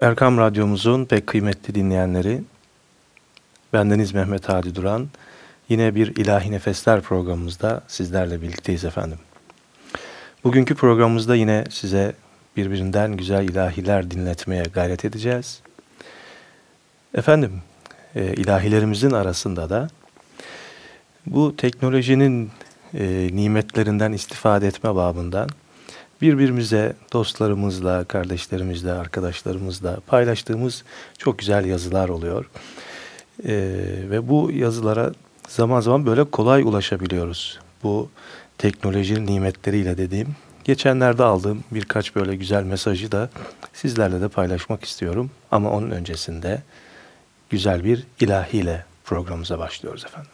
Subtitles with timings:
[0.00, 2.42] Erkam Radyomuzun pek kıymetli dinleyenleri,
[3.72, 5.08] bendeniz Mehmet Hadi Duran,
[5.68, 9.18] yine bir İlahi Nefesler programımızda sizlerle birlikteyiz efendim.
[10.44, 12.14] Bugünkü programımızda yine size
[12.56, 15.60] birbirinden güzel ilahiler dinletmeye gayret edeceğiz.
[17.14, 17.62] Efendim,
[18.14, 19.88] e, ilahilerimizin arasında da
[21.26, 22.50] bu teknolojinin
[22.94, 25.48] e, nimetlerinden istifade etme babından
[26.22, 30.84] birbirimize, dostlarımızla, kardeşlerimizle, arkadaşlarımızla paylaştığımız
[31.18, 32.50] çok güzel yazılar oluyor.
[33.44, 33.50] Ee,
[34.10, 35.12] ve bu yazılara
[35.48, 37.58] zaman zaman böyle kolay ulaşabiliyoruz.
[37.82, 38.10] Bu
[38.58, 40.28] teknolojinin nimetleriyle dediğim.
[40.64, 43.30] Geçenlerde aldığım birkaç böyle güzel mesajı da
[43.72, 45.30] sizlerle de paylaşmak istiyorum.
[45.50, 46.62] Ama onun öncesinde
[47.50, 50.30] güzel bir ilahiyle programımıza başlıyoruz efendim.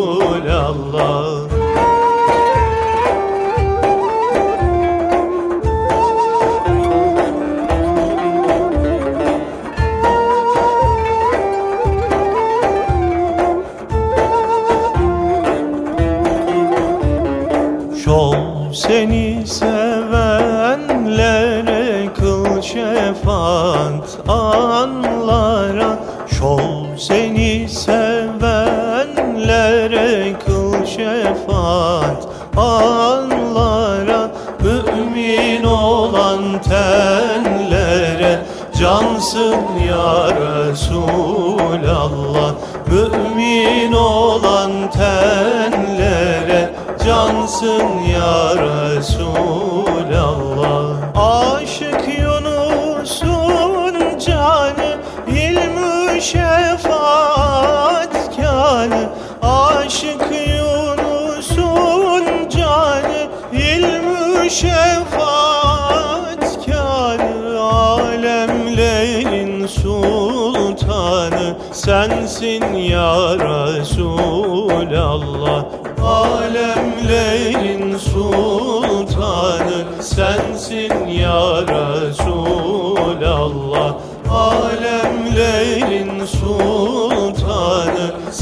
[39.23, 39.57] cansın
[39.89, 41.05] ya Resulallah.
[42.87, 46.75] Mümin olan tenlere
[47.05, 49.82] cansın ya Resulallah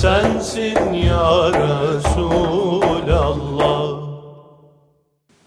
[0.01, 3.11] sensin ya Resulallah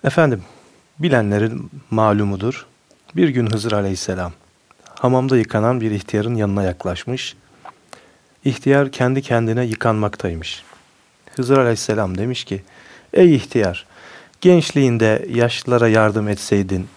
[0.03, 0.43] Efendim,
[0.99, 2.65] bilenlerin malumudur.
[3.15, 4.31] Bir gün Hızır Aleyhisselam
[4.99, 7.35] hamamda yıkanan bir ihtiyarın yanına yaklaşmış.
[8.45, 10.63] İhtiyar kendi kendine yıkanmaktaymış.
[11.35, 12.63] Hızır Aleyhisselam demiş ki,
[13.13, 13.85] Ey ihtiyar,
[14.41, 16.87] gençliğinde yaşlılara yardım etseydin,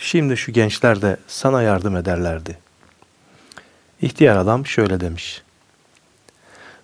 [0.00, 2.58] şimdi şu gençler de sana yardım ederlerdi.
[4.02, 5.45] İhtiyar adam şöyle demiş.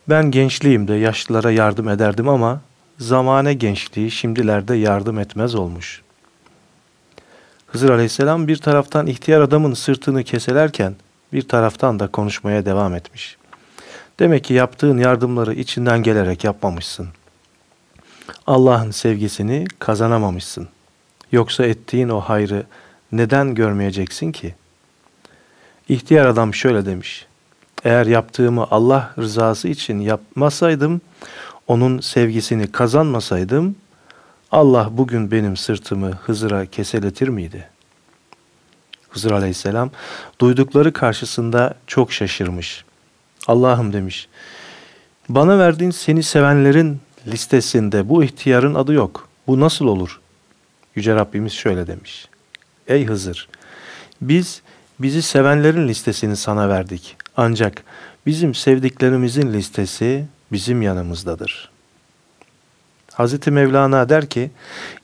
[0.08, 2.60] Ben gençliğimde yaşlılara yardım ederdim ama
[2.98, 6.02] zamane gençliği şimdilerde yardım etmez olmuş.
[7.66, 10.94] Hızır Aleyhisselam bir taraftan ihtiyar adamın sırtını keselerken
[11.32, 13.36] bir taraftan da konuşmaya devam etmiş.
[14.18, 17.08] Demek ki yaptığın yardımları içinden gelerek yapmamışsın.
[18.46, 20.68] Allah'ın sevgisini kazanamamışsın.
[21.32, 22.66] Yoksa ettiğin o hayrı
[23.12, 24.54] neden görmeyeceksin ki?
[25.88, 27.26] İhtiyar adam şöyle demiş.
[27.84, 31.00] Eğer yaptığımı Allah rızası için yapmasaydım,
[31.66, 33.76] onun sevgisini kazanmasaydım,
[34.52, 37.68] Allah bugün benim sırtımı Hızır'a keseletir miydi?
[39.10, 39.90] Hızır aleyhisselam
[40.40, 42.84] duydukları karşısında çok şaşırmış.
[43.46, 44.28] Allah'ım demiş,
[45.28, 49.28] bana verdiğin seni sevenlerin listesinde bu ihtiyarın adı yok.
[49.46, 50.20] Bu nasıl olur?
[50.94, 52.28] Yüce Rabbimiz şöyle demiş.
[52.88, 53.48] Ey Hızır!
[54.20, 54.62] Biz
[54.98, 57.16] bizi sevenlerin listesini sana verdik.
[57.36, 57.84] Ancak
[58.26, 61.70] bizim sevdiklerimizin listesi bizim yanımızdadır.
[63.12, 64.50] Hazreti Mevlana der ki,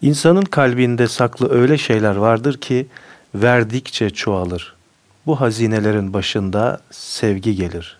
[0.03, 2.87] insanın kalbinde saklı öyle şeyler vardır ki
[3.35, 4.75] verdikçe çoğalır.
[5.27, 7.99] Bu hazinelerin başında sevgi gelir.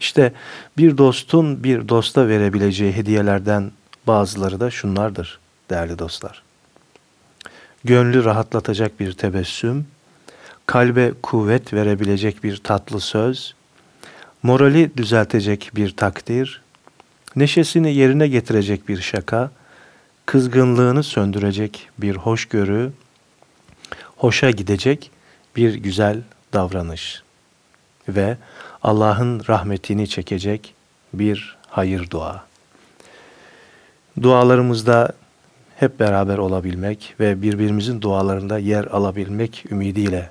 [0.00, 0.32] İşte
[0.78, 3.70] bir dostun bir dosta verebileceği hediyelerden
[4.06, 5.38] bazıları da şunlardır
[5.70, 6.42] değerli dostlar.
[7.84, 9.86] Gönlü rahatlatacak bir tebessüm,
[10.66, 13.54] kalbe kuvvet verebilecek bir tatlı söz,
[14.42, 16.62] morali düzeltecek bir takdir,
[17.36, 19.50] neşesini yerine getirecek bir şaka,
[20.26, 22.92] kızgınlığını söndürecek bir hoşgörü,
[24.16, 25.10] hoşa gidecek
[25.56, 26.22] bir güzel
[26.52, 27.22] davranış
[28.08, 28.36] ve
[28.82, 30.74] Allah'ın rahmetini çekecek
[31.14, 32.44] bir hayır dua.
[34.22, 35.12] Dualarımızda
[35.76, 40.30] hep beraber olabilmek ve birbirimizin dualarında yer alabilmek ümidiyle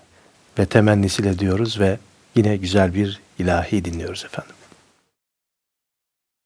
[0.60, 1.98] ve temennisiyle diyoruz ve
[2.36, 4.56] yine güzel bir ilahi dinliyoruz efendim.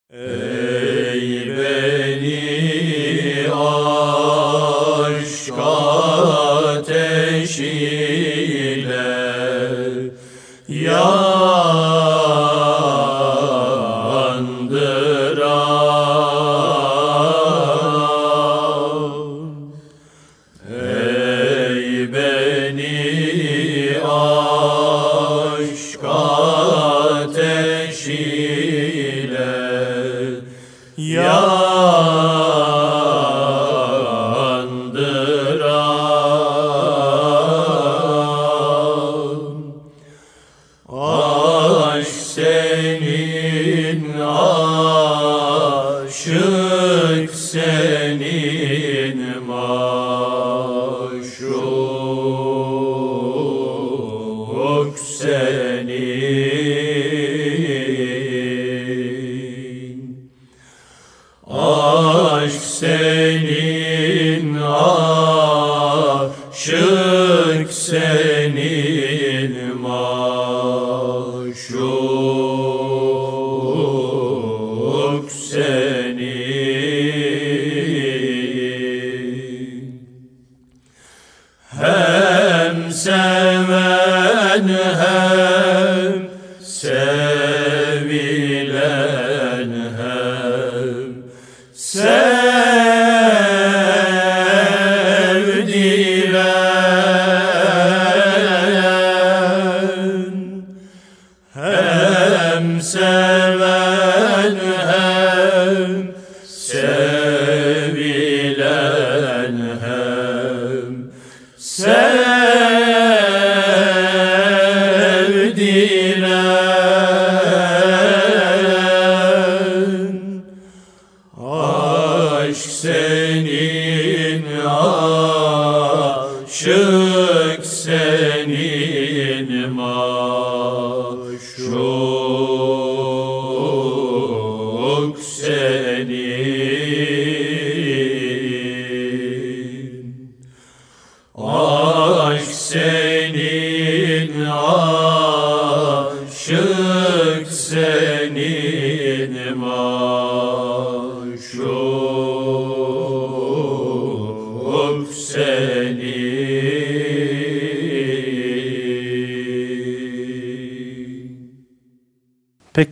[0.09, 0.52] Ey
[102.81, 104.57] seven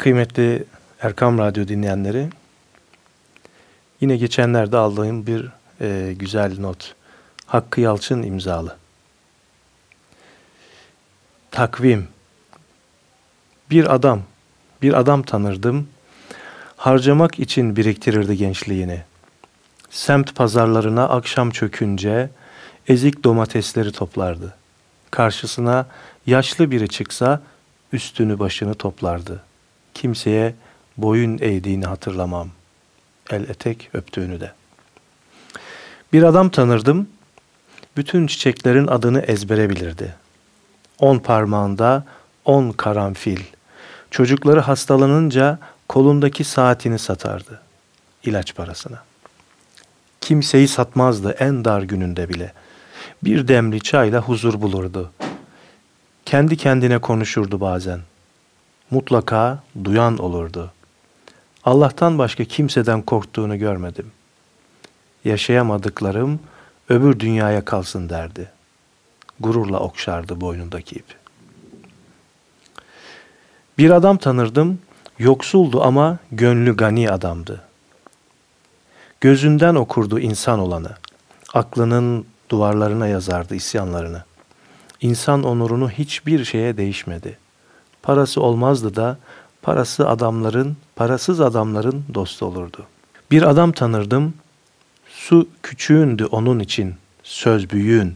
[0.01, 0.63] kıymetli
[1.01, 2.29] Erkam Radyo dinleyenleri,
[4.01, 5.49] yine geçenlerde aldığım bir
[5.81, 6.95] e, güzel not.
[7.45, 8.77] Hakkı Yalçın imzalı.
[11.51, 12.07] Takvim.
[13.69, 14.21] Bir adam,
[14.81, 15.87] bir adam tanırdım.
[16.77, 19.01] Harcamak için biriktirirdi gençliğini.
[19.89, 22.29] Semt pazarlarına akşam çökünce
[22.87, 24.55] ezik domatesleri toplardı.
[25.11, 25.85] Karşısına
[26.25, 27.41] yaşlı biri çıksa
[27.93, 29.50] üstünü başını toplardı.
[30.01, 30.55] Kimseye
[30.97, 32.49] boyun eğdiğini hatırlamam.
[33.29, 34.51] El etek öptüğünü de.
[36.13, 37.09] Bir adam tanırdım.
[37.97, 40.15] Bütün çiçeklerin adını ezbere bilirdi.
[40.99, 42.05] On parmağında
[42.45, 43.39] on karanfil.
[44.11, 47.61] Çocukları hastalanınca kolundaki saatini satardı.
[48.23, 49.03] ilaç parasına.
[50.21, 52.53] Kimseyi satmazdı en dar gününde bile.
[53.23, 55.11] Bir demli çayla huzur bulurdu.
[56.25, 57.99] Kendi kendine konuşurdu bazen.
[58.91, 60.71] Mutlaka duyan olurdu.
[61.63, 64.11] Allah'tan başka kimseden korktuğunu görmedim.
[65.25, 66.39] yaşayamadıklarım
[66.89, 68.51] öbür dünyaya kalsın derdi.
[69.39, 71.13] Gururla okşardı boynundaki ipi.
[73.77, 74.79] Bir adam tanırdım,
[75.19, 77.61] yoksuldu ama gönlü gani adamdı.
[79.21, 80.91] Gözünden okurdu insan olanı.
[81.53, 84.23] Aklının duvarlarına yazardı isyanlarını.
[85.01, 87.37] İnsan onurunu hiçbir şeye değişmedi.
[88.01, 89.17] Parası olmazdı da
[89.61, 92.85] parası adamların, parasız adamların dostu olurdu.
[93.31, 94.33] Bir adam tanırdım,
[95.09, 98.15] su küçüğündü onun için, söz büyüğün.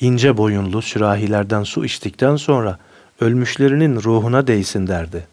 [0.00, 2.78] İnce boyunlu sürahilerden su içtikten sonra
[3.20, 5.26] ölmüşlerinin ruhuna değsin derdi.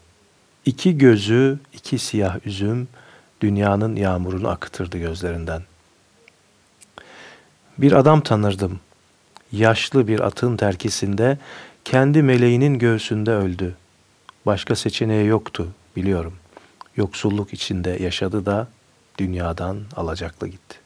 [0.66, 2.88] İki gözü, iki siyah üzüm,
[3.40, 5.62] dünyanın yağmurunu akıtırdı gözlerinden.
[7.78, 8.80] Bir adam tanırdım.
[9.52, 11.38] Yaşlı bir atın terkisinde
[11.84, 13.74] kendi meleğinin göğsünde öldü.
[14.46, 16.34] Başka seçeneği yoktu biliyorum.
[16.96, 18.68] Yoksulluk içinde yaşadı da
[19.18, 20.78] dünyadan alacaklı gitti.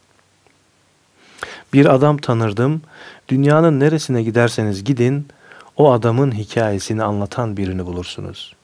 [1.73, 2.83] Bir adam tanırdım.
[3.29, 5.29] Dünyanın neresine giderseniz gidin,
[5.77, 8.55] o adamın hikayesini anlatan birini bulursunuz.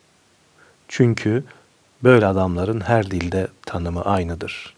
[0.89, 1.45] Çünkü
[2.05, 4.75] böyle adamların her dilde tanımı aynıdır.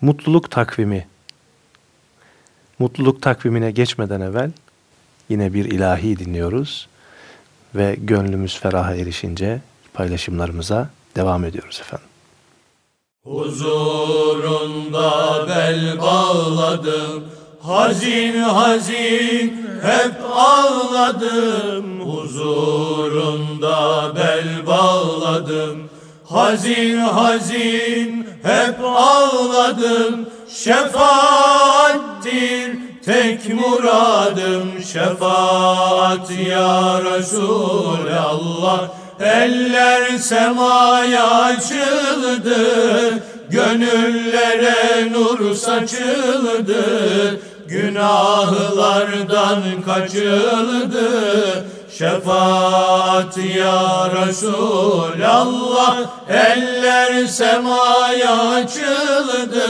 [0.00, 1.06] Mutluluk takvimi
[2.78, 4.50] Mutluluk takvimine geçmeden evvel
[5.28, 6.88] yine bir ilahi dinliyoruz
[7.74, 9.60] ve gönlümüz feraha erişince
[9.94, 12.08] paylaşımlarımıza devam ediyoruz efendim.
[13.24, 15.10] Huzurunda
[15.48, 17.24] bel bağladım
[17.62, 25.90] Hazin hazin hep ağladım Huzurunda bel bağladım
[26.24, 32.78] Hazin hazin hep ağladım Şefaattir
[33.08, 38.88] tek muradım Şefaat ya Resulallah.
[39.20, 42.58] Eller semaya açıldı
[43.50, 46.84] Gönüllere nur saçıldı.
[47.68, 51.08] Günahlardan kaçıldı.
[51.98, 55.96] Şefaat ya Resulallah.
[56.28, 59.68] Eller semaya açıldı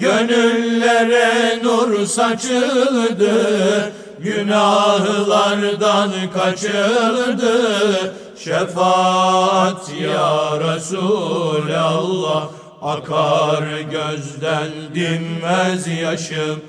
[0.00, 3.92] Gönüllere nur saçıldı
[4.22, 8.14] Günahlardan kaçıldı.
[8.36, 12.48] Şefaat ya Resulallah
[12.82, 16.60] Akar gözden dinmez yaşım.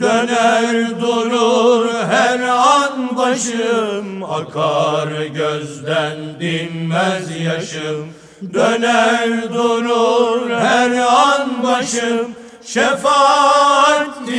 [0.00, 8.08] Döner durur her an başım Akar gözden dinmez yaşım.
[8.54, 12.37] Döner durur her an başım
[12.74, 14.36] Şefaattir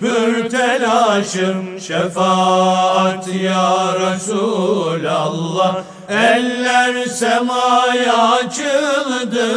[0.00, 1.80] pür telaşım.
[1.80, 5.76] Şefaat ya Resulallah.
[6.08, 9.48] Eller semaya açıldı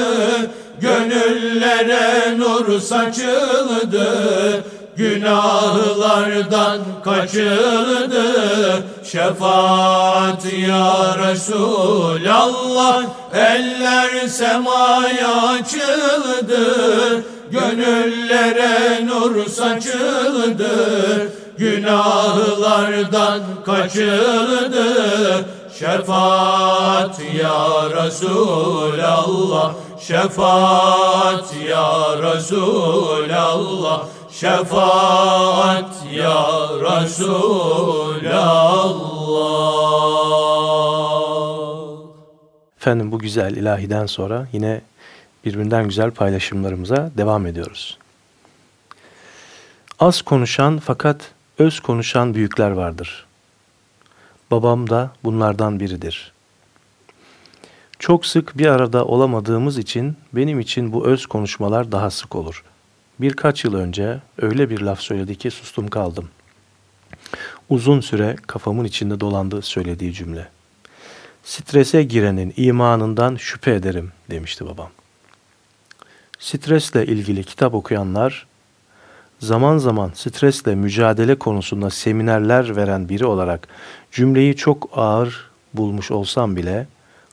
[0.82, 4.64] Gönüllere nur saçıldı.
[4.98, 8.26] Günahlardan kaçıldı.
[9.04, 13.04] Şefaat ya Resulallah.
[13.34, 16.66] Eller semaya açıldı
[17.52, 24.86] Gönüllere nur saçıldı Günahlardan kaçıldı
[25.80, 36.48] Şefaat ya Resulallah Şefaat ya Resulallah Şefaat ya
[36.82, 37.66] Resulallah.
[42.78, 44.82] Efendim bu güzel ilahiden sonra yine
[45.46, 47.98] birbirinden güzel paylaşımlarımıza devam ediyoruz.
[50.00, 53.26] Az konuşan fakat öz konuşan büyükler vardır.
[54.52, 56.32] Babam da bunlardan biridir.
[58.00, 62.64] Çok sık bir arada olamadığımız için benim için bu öz konuşmalar daha sık olur.
[63.20, 66.30] Birkaç yıl önce öyle bir laf söyledi ki sustum kaldım.
[67.70, 70.48] Uzun süre kafamın içinde dolandı söylediği cümle.
[71.44, 74.90] Strese girenin imanından şüphe ederim demişti babam.
[76.46, 78.48] Stresle ilgili kitap okuyanlar
[79.40, 83.68] zaman zaman stresle mücadele konusunda seminerler veren biri olarak
[84.12, 86.88] cümleyi çok ağır bulmuş olsam bile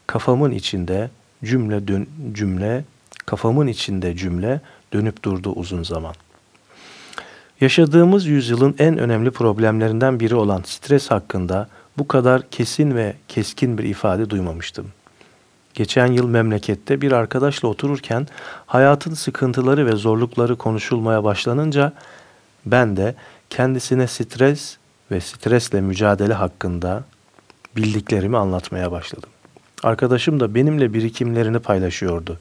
[0.06, 1.10] kafamın içinde
[1.44, 2.84] cümle dön, cümle
[3.26, 4.60] kafamın içinde cümle
[4.92, 6.14] dönüp durdu uzun zaman.
[7.60, 13.84] Yaşadığımız yüzyılın en önemli problemlerinden biri olan stres hakkında bu kadar kesin ve keskin bir
[13.84, 14.92] ifade duymamıştım.
[15.74, 18.26] Geçen yıl memlekette bir arkadaşla otururken
[18.66, 21.92] hayatın sıkıntıları ve zorlukları konuşulmaya başlanınca
[22.66, 23.14] ben de
[23.50, 24.76] kendisine stres
[25.10, 27.04] ve stresle mücadele hakkında
[27.76, 29.30] bildiklerimi anlatmaya başladım.
[29.82, 32.38] Arkadaşım da benimle birikimlerini paylaşıyordu.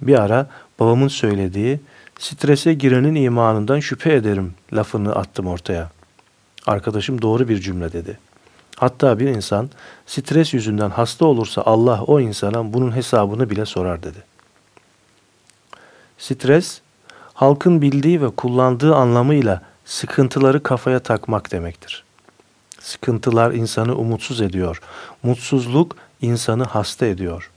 [0.00, 0.46] Bir ara
[0.78, 1.80] babamın söylediği
[2.18, 5.90] Strese girenin imanından şüphe ederim lafını attım ortaya.
[6.66, 8.18] Arkadaşım doğru bir cümle dedi.
[8.76, 9.70] Hatta bir insan
[10.06, 14.18] stres yüzünden hasta olursa Allah o insana bunun hesabını bile sorar dedi.
[16.18, 16.80] Stres,
[17.34, 22.04] halkın bildiği ve kullandığı anlamıyla sıkıntıları kafaya takmak demektir.
[22.80, 24.80] Sıkıntılar insanı umutsuz ediyor.
[25.22, 27.50] Mutsuzluk insanı hasta ediyor.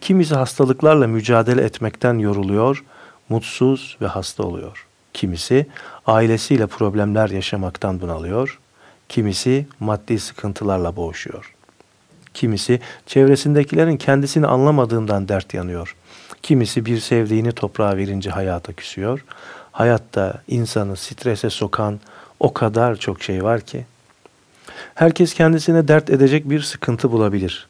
[0.00, 2.84] Kimisi hastalıklarla mücadele etmekten yoruluyor,
[3.28, 4.86] mutsuz ve hasta oluyor.
[5.14, 5.66] Kimisi
[6.06, 8.58] ailesiyle problemler yaşamaktan bunalıyor,
[9.08, 11.54] kimisi maddi sıkıntılarla boğuşuyor.
[12.34, 15.96] Kimisi çevresindekilerin kendisini anlamadığından dert yanıyor.
[16.42, 19.24] Kimisi bir sevdiğini toprağa verince hayata küsüyor.
[19.72, 22.00] Hayatta insanı strese sokan
[22.40, 23.86] o kadar çok şey var ki.
[24.94, 27.68] Herkes kendisine dert edecek bir sıkıntı bulabilir.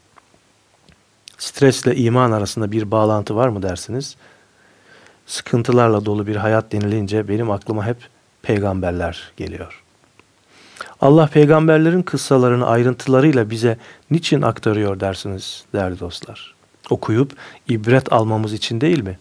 [1.38, 4.16] Stresle iman arasında bir bağlantı var mı dersiniz?
[5.26, 7.96] Sıkıntılarla dolu bir hayat denilince benim aklıma hep
[8.42, 9.82] peygamberler geliyor.
[11.00, 13.78] Allah peygamberlerin kıssalarını ayrıntılarıyla bize
[14.10, 16.54] niçin aktarıyor dersiniz değerli dostlar?
[16.90, 17.32] Okuyup
[17.68, 19.18] ibret almamız için değil mi?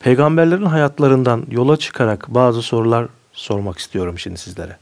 [0.00, 4.76] Peygamberlerin hayatlarından yola çıkarak bazı sorular sormak istiyorum şimdi sizlere.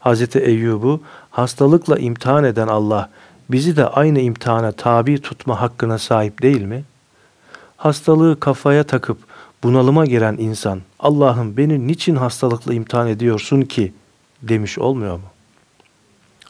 [0.00, 3.10] Hazreti Eyyub'u hastalıkla imtihan eden Allah
[3.50, 6.84] bizi de aynı imtihana tabi tutma hakkına sahip değil mi?
[7.76, 9.18] Hastalığı kafaya takıp
[9.62, 13.92] bunalıma giren insan Allah'ım beni niçin hastalıkla imtihan ediyorsun ki
[14.48, 15.24] demiş olmuyor mu?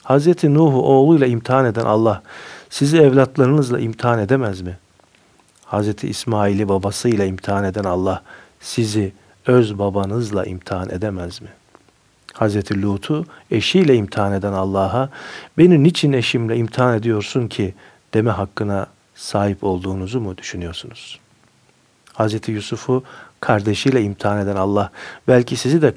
[0.03, 2.23] Hazreti Nuh'u oğluyla imtihan eden Allah
[2.71, 4.79] sizi evlatlarınızla imtihan edemez mi?
[5.65, 8.23] Hazreti İsmail'i babasıyla imtihan eden Allah
[8.61, 9.13] sizi
[9.47, 11.49] öz babanızla imtihan edemez mi?
[12.33, 15.09] Hazreti Lut'u eşiyle imtihan eden Allah'a
[15.59, 17.75] beni niçin eşimle imtihan ediyorsun ki
[18.15, 21.19] deme hakkına sahip olduğunuzu mu düşünüyorsunuz?
[22.13, 23.05] Hazreti Yusuf'u
[23.45, 24.91] kardeşiyle imtihan eden Allah
[25.29, 25.95] belki sizi de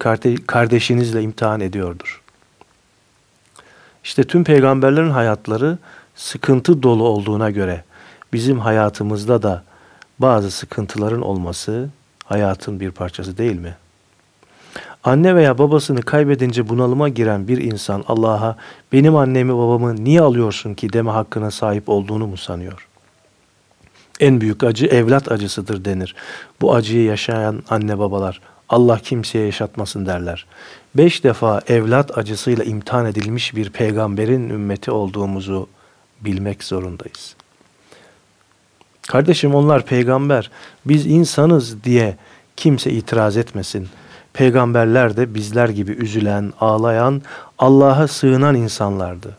[0.48, 2.22] kardeşinizle imtihan ediyordur.
[4.04, 5.78] İşte tüm peygamberlerin hayatları
[6.16, 7.84] sıkıntı dolu olduğuna göre
[8.34, 9.64] bizim hayatımızda da
[10.20, 11.90] bazı sıkıntıların olması
[12.26, 13.76] hayatın bir parçası değil mi?
[15.04, 18.56] Anne veya babasını kaybedince bunalıma giren bir insan Allah'a
[18.92, 22.87] benim annemi babamı niye alıyorsun ki deme hakkına sahip olduğunu mu sanıyor?
[24.20, 26.16] En büyük acı evlat acısıdır denir.
[26.62, 30.46] Bu acıyı yaşayan anne babalar Allah kimseye yaşatmasın derler.
[30.96, 35.68] Beş defa evlat acısıyla imtihan edilmiş bir peygamberin ümmeti olduğumuzu
[36.22, 37.36] bilmek zorundayız.
[39.08, 40.52] Kardeşim onlar peygamber,
[40.86, 42.18] biz insanız diye
[42.56, 43.88] kimse itiraz etmesin.
[44.34, 47.22] Peygamberler de bizler gibi üzülen, ağlayan,
[47.60, 49.38] Allah'a sığınan insanlardı.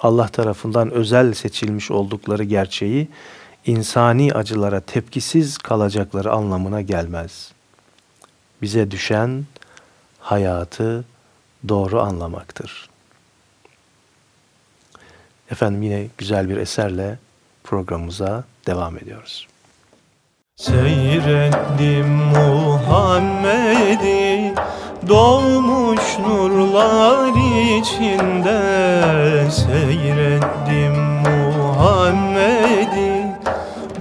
[0.00, 3.08] Allah tarafından özel seçilmiş oldukları gerçeği
[3.66, 7.52] insani acılara tepkisiz kalacakları anlamına gelmez.
[8.62, 9.44] Bize düşen
[10.20, 11.04] hayatı
[11.68, 12.88] doğru anlamaktır.
[15.50, 17.18] Efendim yine güzel bir eserle
[17.64, 19.48] programımıza devam ediyoruz.
[20.56, 23.38] Seyrettim Muhammed'i
[25.08, 27.28] Doğmuş nurlar
[27.78, 28.60] içinde
[29.50, 30.94] Seyrettim
[31.24, 33.07] Muhammed'i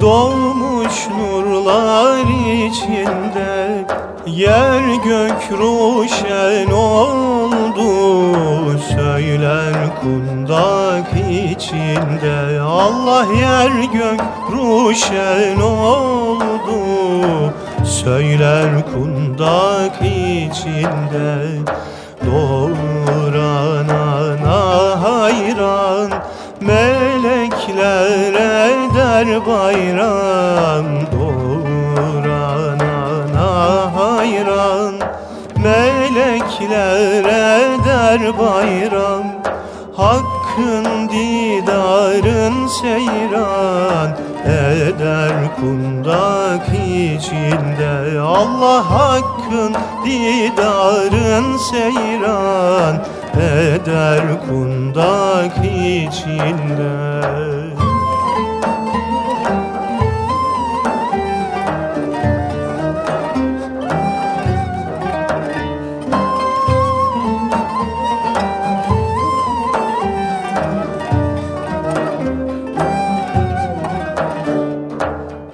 [0.02, 2.26] Doğmuş nurlar
[2.68, 3.86] içinde
[4.26, 7.88] Yer gök ruşen oldu.
[8.80, 16.80] Söyler kundak içinde Allah yer gök ruşen oldu.
[17.86, 21.48] Söyler kundak içinde
[22.26, 23.44] Doğuranana
[25.04, 26.12] hayran
[27.68, 32.70] Melekler eder bayram Doğuranana
[33.96, 34.96] hayran.
[35.64, 39.24] Melekler eder bayram
[39.98, 44.10] Hakkın didarın seyran.
[44.46, 49.76] Eder kundak içinde Allah hakkın
[50.06, 52.96] didarın seyran
[53.42, 57.18] eder kundak içinde.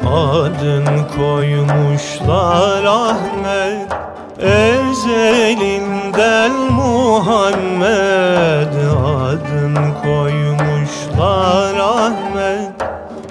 [0.05, 0.85] Adın
[1.17, 3.93] koymuşlar Ahmet
[4.39, 8.73] Ezelinden Muhammed
[9.05, 12.71] Adın koymuşlar Ahmet.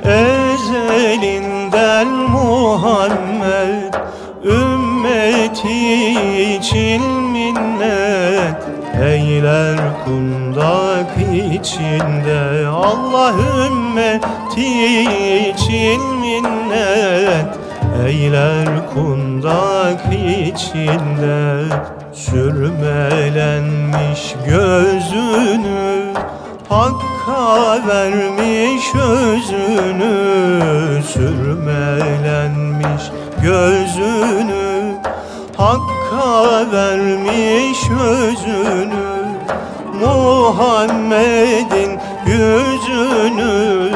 [0.05, 3.93] Ezelinden Muhammed
[5.62, 8.57] için minnet.
[9.03, 11.11] Eyler kundak
[11.45, 13.35] içinde Allah
[13.67, 15.01] ümmeti
[15.51, 17.47] için minnet.
[18.07, 19.22] Eyler kundak
[20.52, 21.64] içinde
[22.12, 26.12] Sürmelenmiş gözünü
[26.68, 30.12] Hakka vermiş özünü
[31.02, 33.02] Sürmelenmiş
[33.42, 34.94] gözünü
[35.57, 39.22] Hakka vermiş özünü.
[40.00, 43.93] Muhammed'in yüzünü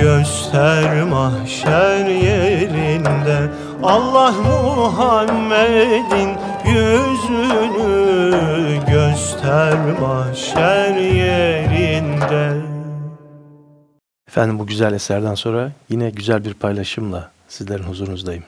[0.00, 3.50] göster mahşer yerinde
[3.82, 6.30] Allah Muhammed'in
[6.66, 8.32] yüzünü
[8.86, 12.62] göster mahşer yerinde
[14.28, 18.44] Efendim bu güzel eserden sonra yine güzel bir paylaşımla sizlerin huzurunuzdayım.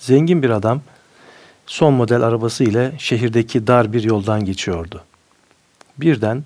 [0.00, 0.80] Zengin bir adam
[1.66, 5.02] son model arabası ile şehirdeki dar bir yoldan geçiyordu.
[5.98, 6.44] Birden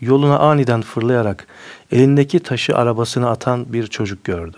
[0.00, 1.46] yoluna aniden fırlayarak
[1.92, 4.56] elindeki taşı arabasına atan bir çocuk gördü.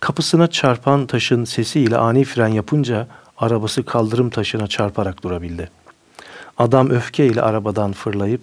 [0.00, 3.06] Kapısına çarpan taşın sesiyle ani fren yapınca
[3.38, 5.70] arabası kaldırım taşına çarparak durabildi.
[6.58, 8.40] Adam öfkeyle arabadan fırlayıp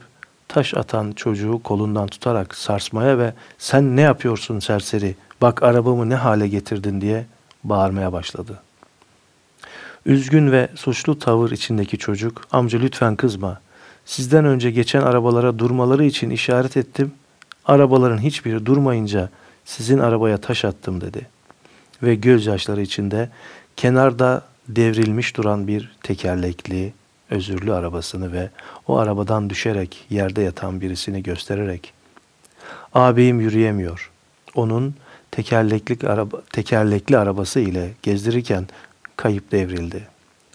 [0.48, 6.48] taş atan çocuğu kolundan tutarak sarsmaya ve sen ne yapıyorsun serseri bak arabamı ne hale
[6.48, 7.26] getirdin diye
[7.64, 8.60] bağırmaya başladı.
[10.06, 13.60] Üzgün ve suçlu tavır içindeki çocuk amca lütfen kızma
[14.08, 17.12] sizden önce geçen arabalara durmaları için işaret ettim.
[17.66, 19.30] Arabaların hiçbiri durmayınca
[19.66, 21.28] sizin arabaya taş attım dedi.
[22.04, 23.30] Ve gözyaşları içinde
[23.76, 26.94] kenarda devrilmiş duran bir tekerlekli,
[27.30, 28.50] özürlü arabasını ve
[28.88, 31.94] o arabadan düşerek yerde yatan birisini göstererek
[32.94, 34.12] ağabeyim yürüyemiyor.
[34.56, 34.96] Onun
[35.32, 38.68] tekerlekli, araba, tekerlekli arabası ile gezdirirken
[39.18, 40.08] kayıp devrildi.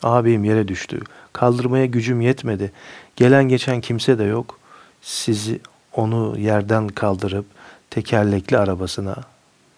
[0.03, 1.01] Ağabeyim yere düştü.
[1.33, 2.73] Kaldırmaya gücüm yetmedi.
[3.17, 4.59] Gelen geçen kimse de yok.
[5.03, 5.61] Sizi
[5.93, 7.47] onu yerden kaldırıp
[7.91, 9.17] tekerlekli arabasına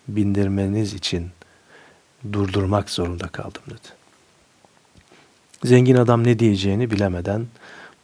[0.08, 1.30] bindirmeniz için
[2.32, 3.88] durdurmak zorunda kaldım dedi.
[5.64, 7.46] Zengin adam ne diyeceğini bilemeden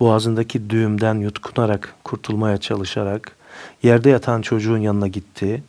[0.01, 3.37] boğazındaki düğümden yutkunarak kurtulmaya çalışarak
[3.83, 5.63] yerde yatan çocuğun yanına gitti.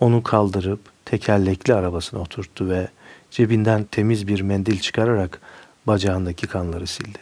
[0.00, 2.88] Onu kaldırıp tekerlekli arabasına oturttu ve
[3.30, 5.40] cebinden temiz bir mendil çıkararak
[5.86, 7.18] bacağındaki kanları sildi.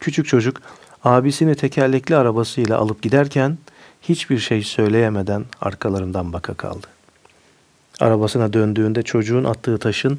[0.00, 0.62] Küçük çocuk
[1.04, 3.58] abisini tekerlekli arabasıyla alıp giderken
[4.02, 6.86] hiçbir şey söyleyemeden arkalarından baka kaldı.
[8.00, 10.18] Arabasına döndüğünde çocuğun attığı taşın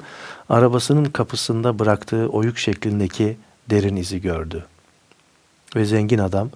[0.49, 3.37] arabasının kapısında bıraktığı oyuk şeklindeki
[3.69, 4.65] derin izi gördü.
[5.75, 6.49] Ve zengin adam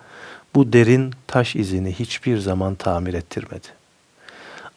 [0.55, 3.67] bu derin taş izini hiçbir zaman tamir ettirmedi.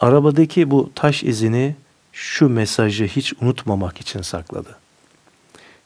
[0.00, 1.76] Arabadaki bu taş izini
[2.12, 4.83] şu mesajı hiç unutmamak için sakladı.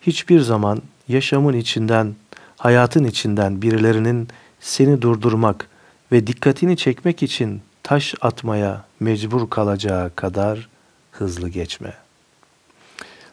[0.09, 2.15] Hiçbir zaman yaşamın içinden,
[2.57, 4.29] hayatın içinden birilerinin
[4.61, 5.69] seni durdurmak
[6.13, 10.69] ve dikkatini çekmek için taş atmaya mecbur kalacağı kadar
[11.13, 11.95] hızlı geçme.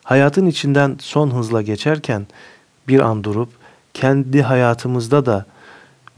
[0.04, 2.28] Hayatın içinden son hızla geçerken
[2.88, 3.50] bir an durup
[3.94, 5.46] kendi hayatımızda da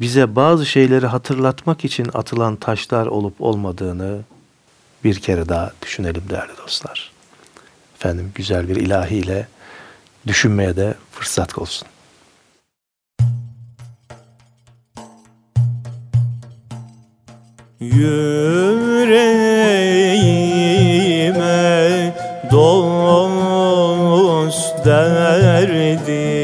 [0.01, 4.19] bize bazı şeyleri hatırlatmak için atılan taşlar olup olmadığını
[5.03, 7.11] bir kere daha düşünelim değerli dostlar.
[7.95, 9.47] Efendim güzel bir ilahiyle
[10.27, 11.87] düşünmeye de fırsat olsun.
[17.79, 18.47] Yüreğime
[22.51, 23.25] dost
[24.85, 26.36] derdi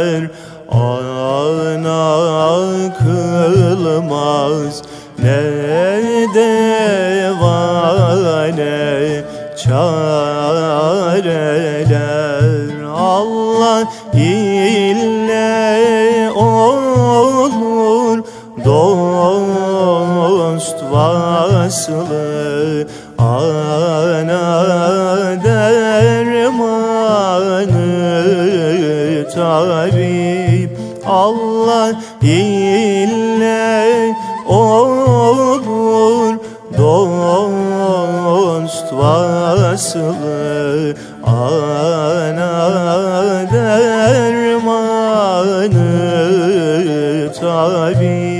[0.00, 0.30] tabipler
[0.70, 2.20] ana
[2.98, 4.82] kılmaz
[5.18, 5.42] ne
[6.34, 7.64] devane
[9.56, 10.90] çareler?
[12.96, 13.82] Allah
[14.14, 15.40] ile
[16.34, 18.18] olur
[18.64, 19.58] dost
[20.92, 22.40] vaslı
[29.34, 30.70] tarif
[31.06, 34.14] Allah ile
[34.48, 36.34] olur.
[36.78, 40.94] Dost vasılı
[41.26, 42.70] ana
[43.52, 44.80] dermanı
[47.40, 48.30] tabi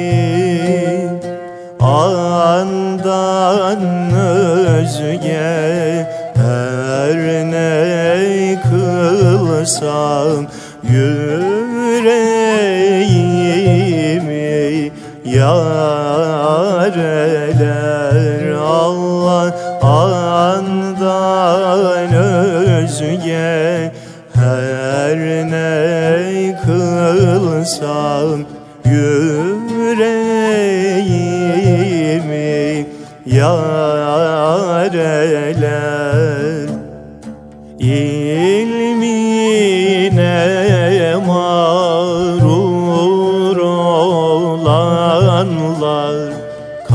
[1.80, 3.80] andan
[4.14, 7.16] özge her
[7.50, 10.46] ne kılsam
[10.82, 12.40] yüreğimi
[15.24, 18.50] yar eder.
[18.52, 21.00] Allah andan
[22.14, 23.92] özge
[24.34, 25.18] her
[25.50, 28.38] ne kılsam
[28.84, 29.49] yüreğimi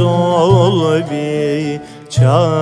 [0.00, 2.58] ol bir çareler.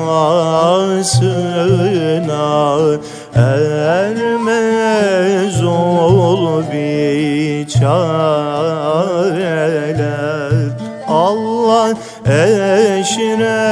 [3.36, 4.44] ermez
[5.64, 7.33] ol bir
[7.80, 9.34] çareler.
[11.08, 11.94] Allah
[12.26, 13.70] eşref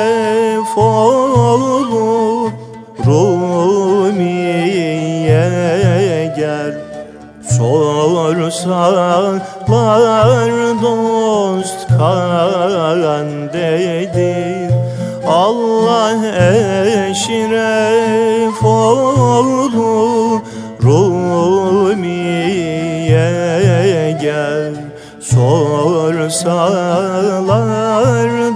[0.78, 2.54] olup
[3.06, 4.22] Rumiye
[6.38, 6.74] gel
[7.58, 9.34] Sorsalar
[10.82, 13.52] dost kandedir
[15.28, 16.20] Allah
[17.10, 20.42] eşref olup
[20.84, 22.12] Rumiye
[24.32, 24.74] gel
[25.20, 26.22] Sorsalar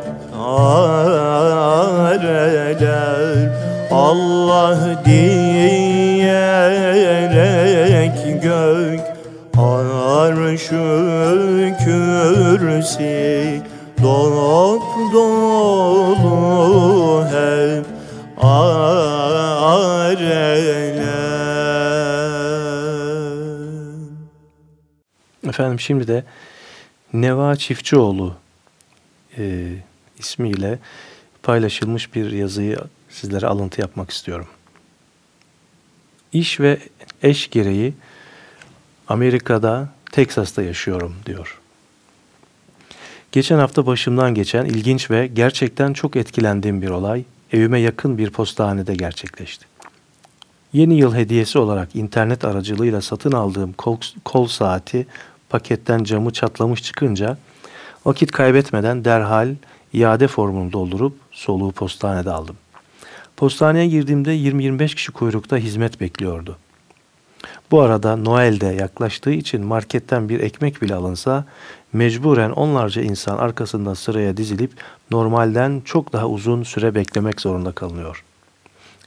[0.48, 2.32] areler.
[3.92, 5.31] Allah diyerek
[10.52, 10.84] arşu
[11.84, 13.62] kürsi
[14.04, 14.84] Dop
[15.14, 16.46] dolu
[17.26, 17.86] hep
[18.38, 18.92] areler
[25.48, 26.24] Efendim şimdi de
[27.14, 28.36] Neva Çiftçioğlu
[29.38, 29.72] e,
[30.20, 30.80] ismiyle
[31.44, 32.78] paylaşılmış bir yazıyı
[33.10, 34.48] sizlere alıntı yapmak istiyorum.
[36.34, 36.80] İş ve
[37.24, 37.94] eş gereği
[39.08, 41.60] Amerika'da, Teksas'ta yaşıyorum diyor.
[43.32, 48.96] Geçen hafta başımdan geçen ilginç ve gerçekten çok etkilendiğim bir olay evime yakın bir postahanede
[48.96, 49.66] gerçekleşti.
[50.74, 55.08] Yeni yıl hediyesi olarak internet aracılığıyla satın aldığım kol, kol saati
[55.50, 57.38] paketten camı çatlamış çıkınca
[58.06, 59.56] vakit kaybetmeden derhal
[59.94, 62.56] iade formunu doldurup soluğu postanede aldım.
[63.38, 66.58] Postaneye girdiğimde 20-25 kişi kuyrukta hizmet bekliyordu.
[67.72, 71.46] Bu arada Noel'de yaklaştığı için marketten bir ekmek bile alınsa
[71.94, 74.72] mecburen onlarca insan arkasında sıraya dizilip
[75.12, 78.24] normalden çok daha uzun süre beklemek zorunda kalınıyor.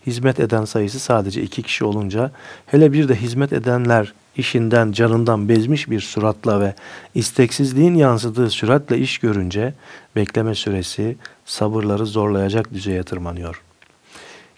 [0.07, 2.31] Hizmet eden sayısı sadece iki kişi olunca
[2.67, 6.75] hele bir de hizmet edenler işinden canından bezmiş bir suratla ve
[7.15, 9.75] isteksizliğin yansıdığı süratle iş görünce
[10.17, 13.63] bekleme süresi sabırları zorlayacak düzeye tırmanıyor.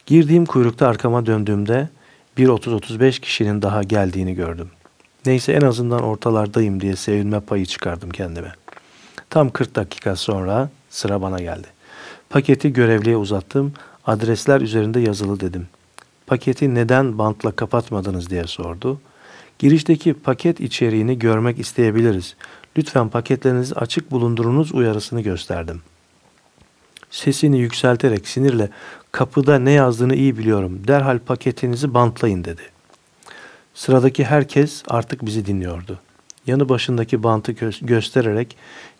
[0.07, 1.89] Girdiğim kuyrukta arkama döndüğümde
[2.39, 4.71] bir 30-35 kişinin daha geldiğini gördüm.
[5.27, 8.53] Neyse en azından ortalardayım diye sevinme payı çıkardım kendime.
[9.31, 11.67] Tam 40 dakika sonra sıra bana geldi.
[12.31, 13.73] Paketi görevliye uzattım.
[14.07, 15.69] Adresler üzerinde yazılı dedim.
[16.27, 19.01] Paketi neden bantla kapatmadınız diye sordu.
[19.59, 22.37] Girişteki paket içeriğini görmek isteyebiliriz.
[22.77, 25.83] Lütfen paketlerinizi açık bulundurunuz uyarısını gösterdim.
[27.11, 28.69] Sesini yükselterek sinirle
[29.13, 30.81] kapıda ne yazdığını iyi biliyorum.
[30.89, 32.63] Derhal paketinizi bantlayın dedi.
[33.75, 35.99] Sıradaki herkes artık bizi dinliyordu.
[36.47, 38.57] yanı başındaki bantı gö- göstererek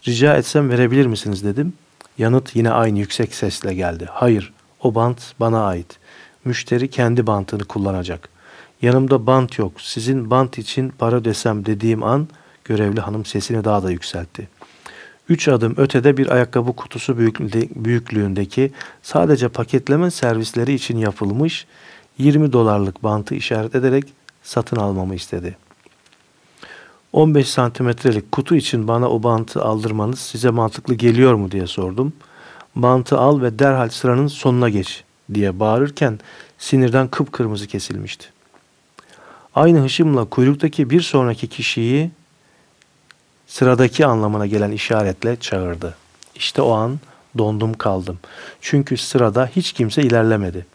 [0.09, 1.73] rica etsem verebilir misiniz dedim.
[2.19, 4.09] Yanıt yine aynı yüksek sesle geldi.
[4.11, 5.99] Hayır, o bant bana ait.
[6.45, 8.29] Müşteri kendi bantını kullanacak.
[8.83, 9.81] Yanımda bant yok.
[9.81, 12.29] Sizin bant için para desem dediğim an
[12.65, 14.49] görevli hanım sesini daha da yükseltti.
[15.29, 21.67] Üç adım ötede bir ayakkabı kutusu büyüklüğündeki sadece paketleme servisleri için yapılmış
[22.19, 24.05] 20 dolarlık bantı işaret ederek
[24.43, 25.57] satın almamı istedi.
[27.13, 32.13] 15 santimetrelik kutu için bana o bantı aldırmanız size mantıklı geliyor mu diye sordum.
[32.75, 36.19] Bantı al ve derhal sıranın sonuna geç diye bağırırken
[36.59, 38.27] sinirden kıpkırmızı kesilmişti.
[39.55, 42.11] Aynı hışımla kuyruktaki bir sonraki kişiyi
[43.47, 45.97] sıradaki anlamına gelen işaretle çağırdı.
[46.35, 46.99] İşte o an
[47.39, 48.19] dondum kaldım.
[48.61, 50.67] Çünkü sırada hiç kimse ilerlemedi.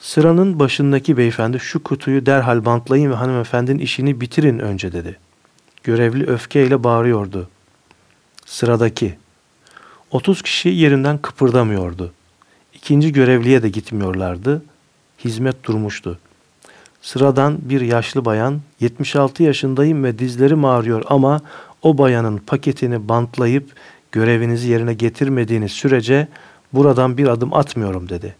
[0.00, 5.18] Sıranın başındaki beyefendi şu kutuyu derhal bantlayın ve hanımefendinin işini bitirin önce dedi.
[5.84, 7.48] Görevli öfkeyle bağırıyordu.
[8.46, 9.18] Sıradaki.
[10.10, 12.12] 30 kişi yerinden kıpırdamıyordu.
[12.74, 14.62] İkinci görevliye de gitmiyorlardı.
[15.24, 16.18] Hizmet durmuştu.
[17.02, 21.40] Sıradan bir yaşlı bayan 76 yaşındayım ve dizlerim ağrıyor ama
[21.82, 23.72] o bayanın paketini bantlayıp
[24.12, 26.28] görevinizi yerine getirmediğiniz sürece
[26.72, 28.36] buradan bir adım atmıyorum dedi.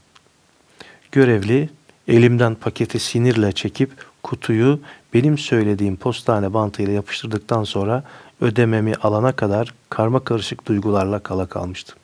[1.12, 1.68] Görevli
[2.08, 3.90] elimden paketi sinirle çekip
[4.22, 4.80] kutuyu
[5.14, 8.04] benim söylediğim postane bantıyla yapıştırdıktan sonra
[8.40, 11.96] ödememi alana kadar karma karışık duygularla kala kalmıştım.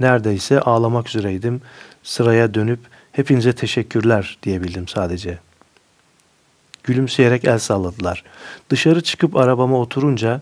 [0.00, 1.60] Neredeyse ağlamak üzereydim.
[2.02, 2.80] Sıraya dönüp
[3.12, 5.51] hepinize teşekkürler diyebildim sadece.''
[6.84, 8.24] Gülümseyerek el salladılar.
[8.70, 10.40] Dışarı çıkıp arabama oturunca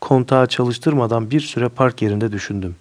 [0.00, 2.76] kontağı çalıştırmadan bir süre park yerinde düşündüm.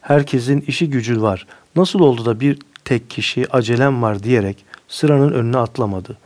[0.00, 1.46] Herkesin işi gücü var.
[1.76, 6.18] Nasıl oldu da bir tek kişi acelem var diyerek sıranın önüne atlamadı?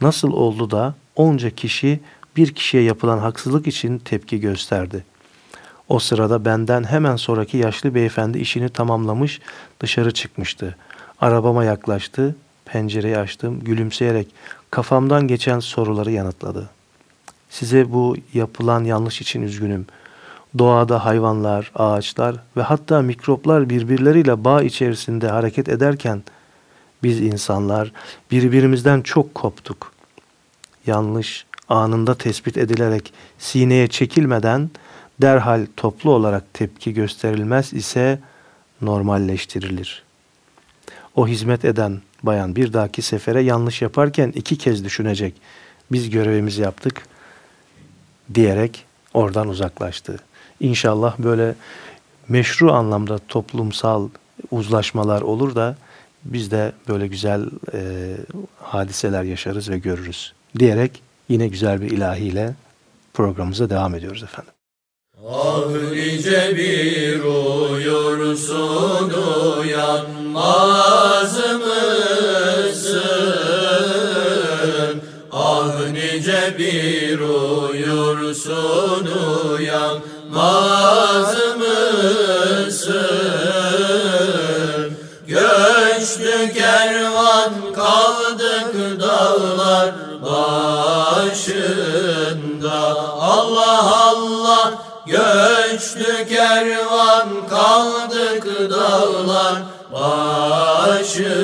[0.00, 2.00] Nasıl oldu da onca kişi
[2.36, 5.04] bir kişiye yapılan haksızlık için tepki gösterdi?
[5.88, 9.40] O sırada benden hemen sonraki yaşlı beyefendi işini tamamlamış
[9.80, 10.76] dışarı çıkmıştı.
[11.20, 14.28] Arabama yaklaştı, pencereyi açtım, gülümseyerek
[14.70, 16.70] kafamdan geçen soruları yanıtladı.
[17.50, 19.86] Size bu yapılan yanlış için üzgünüm.
[20.58, 26.22] Doğada hayvanlar, ağaçlar ve hatta mikroplar birbirleriyle bağ içerisinde hareket ederken
[27.02, 27.92] biz insanlar
[28.30, 29.92] birbirimizden çok koptuk.
[30.86, 34.70] Yanlış anında tespit edilerek sineye çekilmeden
[35.22, 38.18] derhal toplu olarak tepki gösterilmez ise
[38.80, 40.02] normalleştirilir.
[41.16, 45.34] O hizmet eden bayan bir dahaki sefere yanlış yaparken iki kez düşünecek.
[45.92, 47.02] Biz görevimizi yaptık
[48.34, 50.16] diyerek oradan uzaklaştı.
[50.60, 51.54] İnşallah böyle
[52.28, 54.08] meşru anlamda toplumsal
[54.50, 55.76] uzlaşmalar olur da
[56.24, 58.16] biz de böyle güzel e,
[58.62, 62.54] hadiseler yaşarız ve görürüz diyerek yine güzel bir ilahiyle
[63.14, 64.52] programımıza devam ediyoruz efendim.
[65.28, 67.20] Ah nice bir
[67.72, 69.12] uyursun
[69.60, 71.38] uyanmaz
[76.58, 79.08] bir uyursun
[79.50, 83.00] uyanmaz mısın?
[85.26, 89.90] Göçtü kervan kaldık dağlar
[90.22, 91.60] başında
[93.20, 94.72] Allah Allah
[95.06, 99.56] Göçtü kervan kaldık dağlar
[99.92, 101.40] başında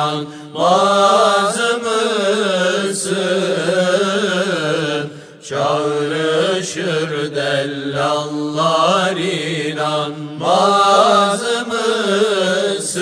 [0.00, 1.56] inanmaz
[2.80, 3.20] mısın?
[5.48, 9.16] Çağrışır dellallar
[9.66, 10.60] inanmaz
[11.66, 13.00] mısın?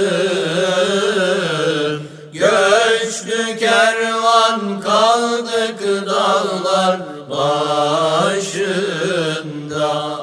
[2.33, 6.99] Göçtü kervan kaldık dağlar
[7.31, 8.69] başında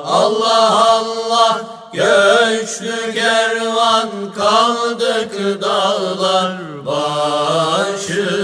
[0.05, 1.61] Allah Allah
[1.93, 5.94] göçtü kervan kaldık dağlar
[6.85, 8.35] başında.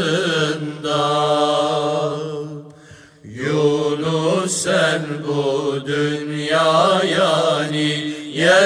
[3.24, 8.62] Yunus sen bu dünyaya niye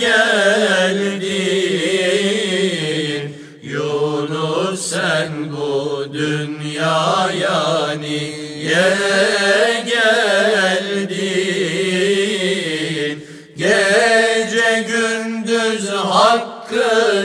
[0.00, 1.28] geldin.
[3.62, 8.88] Yunus sen bu dünyaya niye
[9.86, 11.18] geldin.
[13.56, 17.17] Gece gündüz hakkı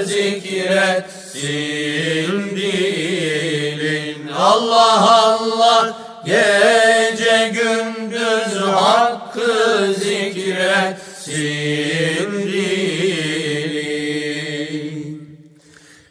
[4.43, 11.33] Allah Allah gece gündüz hakkı zikretsin
[12.47, 13.83] dilin.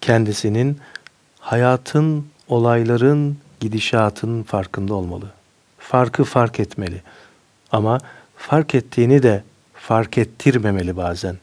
[0.00, 0.78] kendisinin
[1.40, 5.26] hayatın, olayların, gidişatın farkında olmalı.
[5.78, 7.02] Farkı fark etmeli.
[7.72, 7.98] Ama
[8.36, 9.42] fark ettiğini de
[9.74, 11.36] fark ettirmemeli bazen.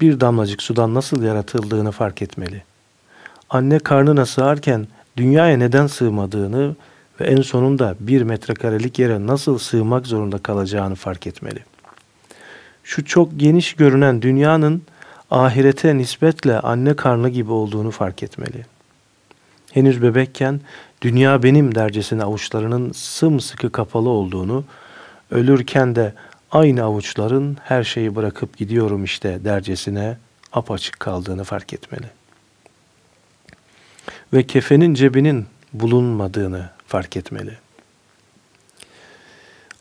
[0.00, 2.62] Bir damlacık sudan nasıl yaratıldığını fark etmeli.
[3.50, 4.86] Anne karnına sığarken
[5.16, 6.76] dünyaya neden sığmadığını
[7.20, 11.58] ve en sonunda bir metrekarelik yere nasıl sığmak zorunda kalacağını fark etmeli.
[12.84, 14.82] Şu çok geniş görünen dünyanın
[15.32, 18.66] ahirete nispetle anne karnı gibi olduğunu fark etmeli.
[19.72, 20.60] Henüz bebekken
[21.02, 24.64] dünya benim dercesine avuçlarının sımsıkı kapalı olduğunu,
[25.30, 26.14] ölürken de
[26.50, 30.16] aynı avuçların her şeyi bırakıp gidiyorum işte dercesine
[30.52, 32.06] apaçık kaldığını fark etmeli.
[34.32, 37.52] Ve kefenin cebinin bulunmadığını fark etmeli.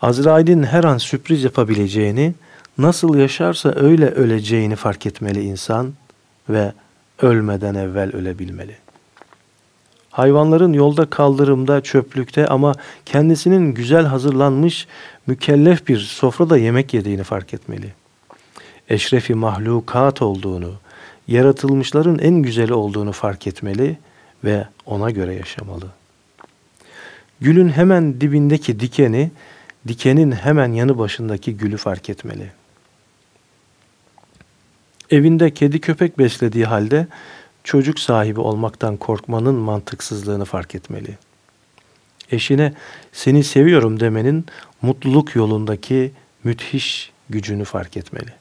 [0.01, 2.33] Azrail'in her an sürpriz yapabileceğini,
[2.77, 5.93] nasıl yaşarsa öyle öleceğini fark etmeli insan
[6.49, 6.73] ve
[7.21, 8.75] ölmeden evvel ölebilmeli.
[10.11, 12.73] Hayvanların yolda kaldırımda, çöplükte ama
[13.05, 14.87] kendisinin güzel hazırlanmış,
[15.27, 17.93] mükellef bir sofrada yemek yediğini fark etmeli.
[18.89, 20.73] Eşrefi mahlukat olduğunu,
[21.27, 23.97] yaratılmışların en güzeli olduğunu fark etmeli
[24.43, 26.01] ve ona göre yaşamalı.''
[27.41, 29.31] Gülün hemen dibindeki dikeni,
[29.87, 32.51] dikenin hemen yanı başındaki gülü fark etmeli.
[35.11, 37.07] Evinde kedi köpek beslediği halde
[37.63, 41.17] çocuk sahibi olmaktan korkmanın mantıksızlığını fark etmeli.
[42.31, 42.73] Eşine
[43.11, 44.45] seni seviyorum demenin
[44.81, 46.11] mutluluk yolundaki
[46.43, 48.33] müthiş gücünü fark etmeli.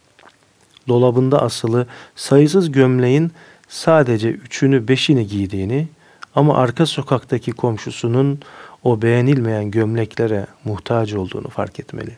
[0.89, 3.33] Dolabında asılı sayısız gömleğin
[3.69, 5.89] sadece üçünü beşini giydiğini
[6.35, 8.41] ama arka sokaktaki komşusunun
[8.85, 12.17] o beğenilmeyen gömleklere muhtaç olduğunu fark etmeli.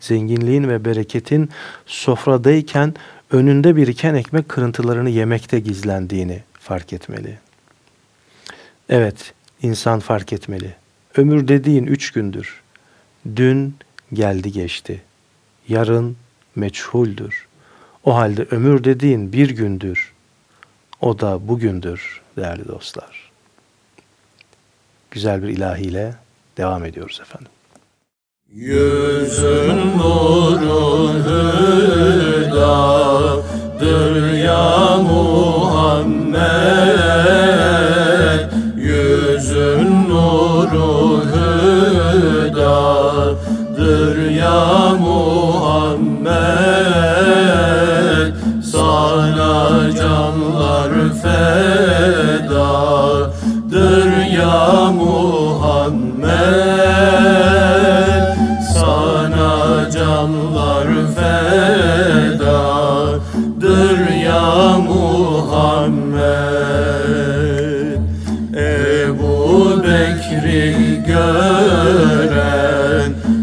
[0.00, 1.50] Zenginliğin ve bereketin
[1.86, 2.94] sofradayken
[3.30, 7.38] önünde biriken ekmek kırıntılarını yemekte gizlendiğini fark etmeli.
[8.88, 10.74] Evet, insan fark etmeli.
[11.16, 12.62] Ömür dediğin üç gündür.
[13.36, 13.76] Dün
[14.12, 15.02] geldi geçti.
[15.68, 16.16] Yarın
[16.56, 17.46] meçhuldür.
[18.04, 20.12] O halde ömür dediğin bir gündür.
[21.00, 23.28] O da bugündür değerli dostlar
[25.10, 26.14] güzel bir ilahiyle
[26.56, 27.48] devam ediyoruz efendim.
[28.54, 32.52] Yüzün nuru hüdadır
[34.32, 36.38] ya Muhammed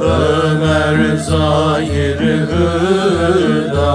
[0.00, 3.89] Ömer Zahir Hüdadır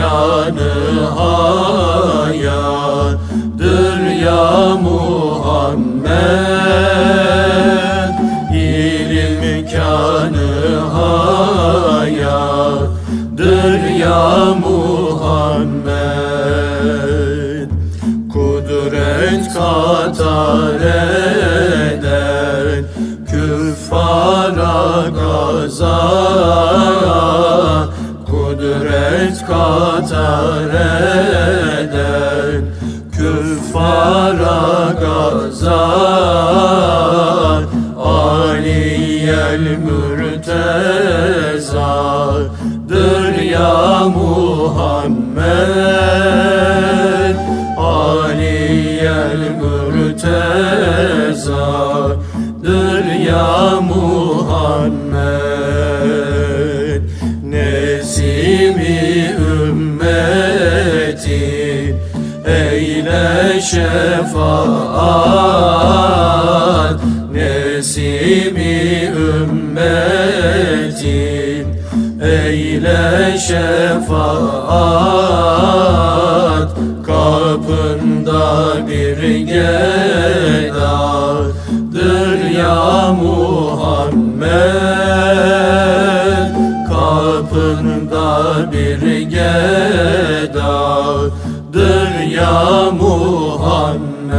[0.00, 0.29] Krishna
[78.90, 80.80] bir gedadır
[82.50, 84.50] ya Muhammed
[86.88, 90.50] Kapında bir gedadır
[92.30, 94.30] ya Muhammed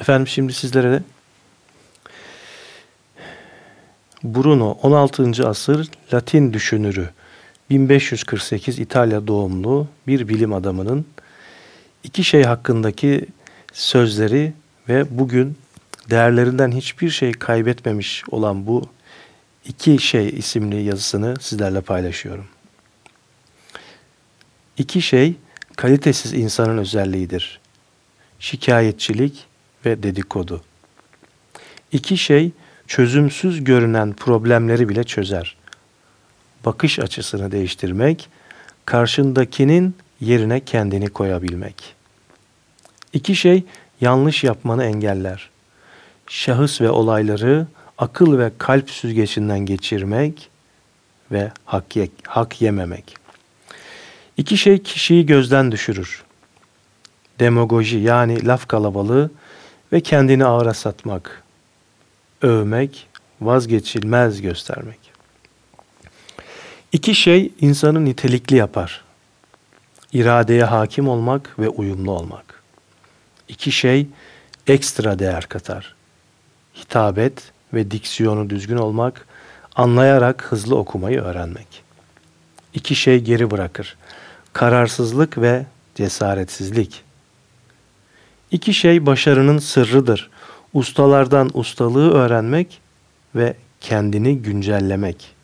[0.00, 1.02] Efendim şimdi sizlere de
[4.24, 5.48] Bruno 16.
[5.48, 7.08] asır Latin düşünürü
[7.72, 11.06] 1548 İtalya doğumlu bir bilim adamının
[12.04, 13.26] iki şey hakkındaki
[13.72, 14.52] sözleri
[14.88, 15.56] ve bugün
[16.10, 18.88] değerlerinden hiçbir şey kaybetmemiş olan bu
[19.64, 22.44] iki şey isimli yazısını sizlerle paylaşıyorum.
[24.78, 25.34] İki şey
[25.76, 27.60] kalitesiz insanın özelliğidir.
[28.38, 29.46] Şikayetçilik
[29.86, 30.62] ve dedikodu.
[31.92, 32.50] İki şey
[32.86, 35.61] çözümsüz görünen problemleri bile çözer.
[36.64, 38.28] Bakış açısını değiştirmek,
[38.84, 41.94] karşındakinin yerine kendini koyabilmek.
[43.12, 43.64] İki şey
[44.00, 45.50] yanlış yapmanı engeller.
[46.26, 47.66] Şahıs ve olayları
[47.98, 50.50] akıl ve kalp süzgecinden geçirmek
[51.32, 53.16] ve hak, ye hak yememek.
[54.36, 56.24] İki şey kişiyi gözden düşürür.
[57.40, 59.30] Demagoji yani laf kalabalığı
[59.92, 61.42] ve kendini ağıra satmak,
[62.42, 63.06] övmek,
[63.40, 65.01] vazgeçilmez göstermek.
[66.92, 69.04] İki şey insanı nitelikli yapar.
[70.12, 72.62] İradeye hakim olmak ve uyumlu olmak.
[73.48, 74.06] İki şey
[74.66, 75.94] ekstra değer katar.
[76.76, 79.26] Hitabet ve diksiyonu düzgün olmak,
[79.76, 81.82] anlayarak hızlı okumayı öğrenmek.
[82.74, 83.96] İki şey geri bırakır.
[84.52, 87.02] Kararsızlık ve cesaretsizlik.
[88.50, 90.30] İki şey başarının sırrıdır.
[90.74, 92.80] Ustalardan ustalığı öğrenmek
[93.34, 95.41] ve kendini güncellemek.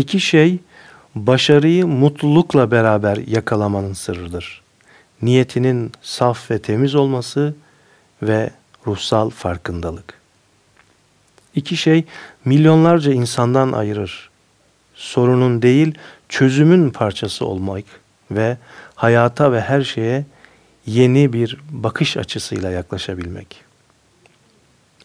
[0.00, 0.58] İki şey
[1.14, 4.62] başarıyı mutlulukla beraber yakalamanın sırrıdır.
[5.22, 7.54] Niyetinin saf ve temiz olması
[8.22, 8.50] ve
[8.86, 10.14] ruhsal farkındalık.
[11.54, 12.04] İki şey
[12.44, 14.30] milyonlarca insandan ayırır.
[14.94, 15.94] Sorunun değil,
[16.28, 17.84] çözümün parçası olmak
[18.30, 18.56] ve
[18.94, 20.24] hayata ve her şeye
[20.86, 23.64] yeni bir bakış açısıyla yaklaşabilmek.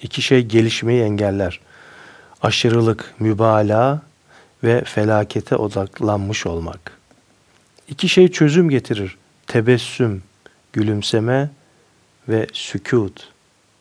[0.01, 1.59] İki şey gelişmeyi engeller.
[2.41, 4.01] Aşırılık, mübalağa
[4.65, 6.97] ve felakete odaklanmış olmak.
[7.87, 9.17] İki şey çözüm getirir.
[9.47, 10.23] Tebessüm,
[10.73, 11.49] gülümseme
[12.29, 13.29] ve sükut,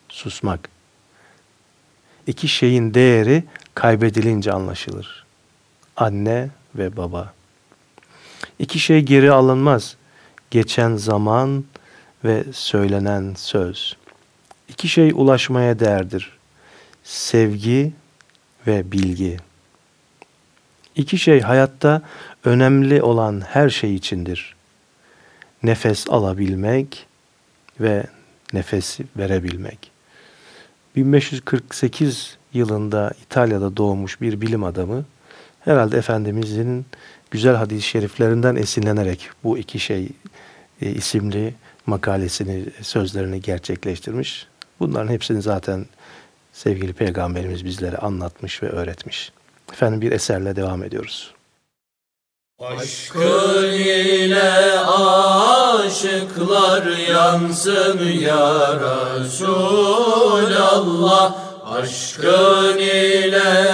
[0.09, 0.69] susmak.
[2.27, 3.43] İki şeyin değeri
[3.75, 5.25] kaybedilince anlaşılır.
[5.97, 7.33] Anne ve baba.
[8.59, 9.95] İki şey geri alınmaz.
[10.51, 11.65] Geçen zaman
[12.23, 13.97] ve söylenen söz.
[14.69, 16.37] İki şey ulaşmaya değerdir.
[17.03, 17.93] Sevgi
[18.67, 19.37] ve bilgi.
[20.95, 22.01] İki şey hayatta
[22.45, 24.55] önemli olan her şey içindir.
[25.63, 27.05] Nefes alabilmek
[27.79, 28.03] ve
[28.53, 29.91] nefes verebilmek.
[30.95, 35.05] 1548 yılında İtalya'da doğmuş bir bilim adamı
[35.59, 36.85] herhalde Efendimizin
[37.31, 40.09] güzel hadis-i şeriflerinden esinlenerek bu iki şey
[40.81, 41.53] e, isimli
[41.85, 44.47] makalesini, sözlerini gerçekleştirmiş.
[44.79, 45.85] Bunların hepsini zaten
[46.53, 49.31] sevgili peygamberimiz bizlere anlatmış ve öğretmiş.
[49.75, 51.33] Efendim bir eserle devam ediyoruz.
[52.59, 54.79] Aşkın ile
[55.79, 58.79] aşıklar yansın ya
[59.19, 61.35] Resulallah.
[61.65, 63.73] Aşkın ile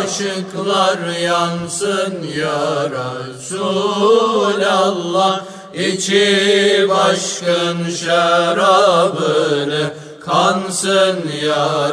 [0.00, 2.90] aşıklar yansın ya
[3.30, 5.40] Resulallah.
[5.74, 9.90] İçi başkın şarabını
[10.20, 11.90] kansın ya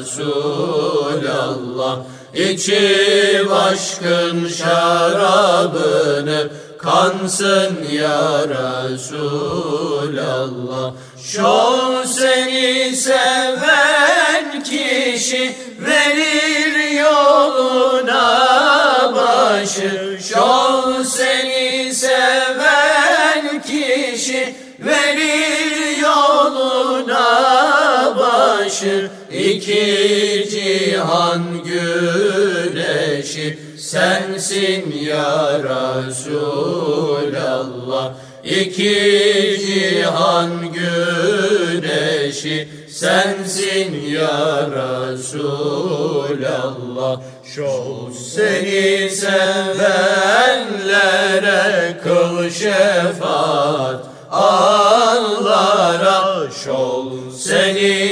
[0.00, 1.98] Resulallah
[2.34, 9.72] İçi başkın şarabını kansın ya Resulallah.
[11.24, 18.42] Şol seni seven kişi verir yoluna
[19.16, 20.18] başı.
[20.32, 25.81] Şol seni seven kişi verir
[28.72, 33.58] başı İki cihan güneşi.
[33.78, 35.58] Sensin ya
[36.08, 36.54] Resulallah.
[38.44, 42.68] İki cihan güneşi.
[42.88, 44.68] Sensin ya
[45.10, 45.72] Resulallah.
[47.44, 47.68] Şu
[48.34, 49.90] seni sevenlere
[52.04, 54.12] kıl şefaat.
[54.30, 55.82] Allah'a
[56.64, 58.11] şol seni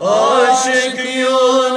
[0.00, 1.73] Aşık Yunus'un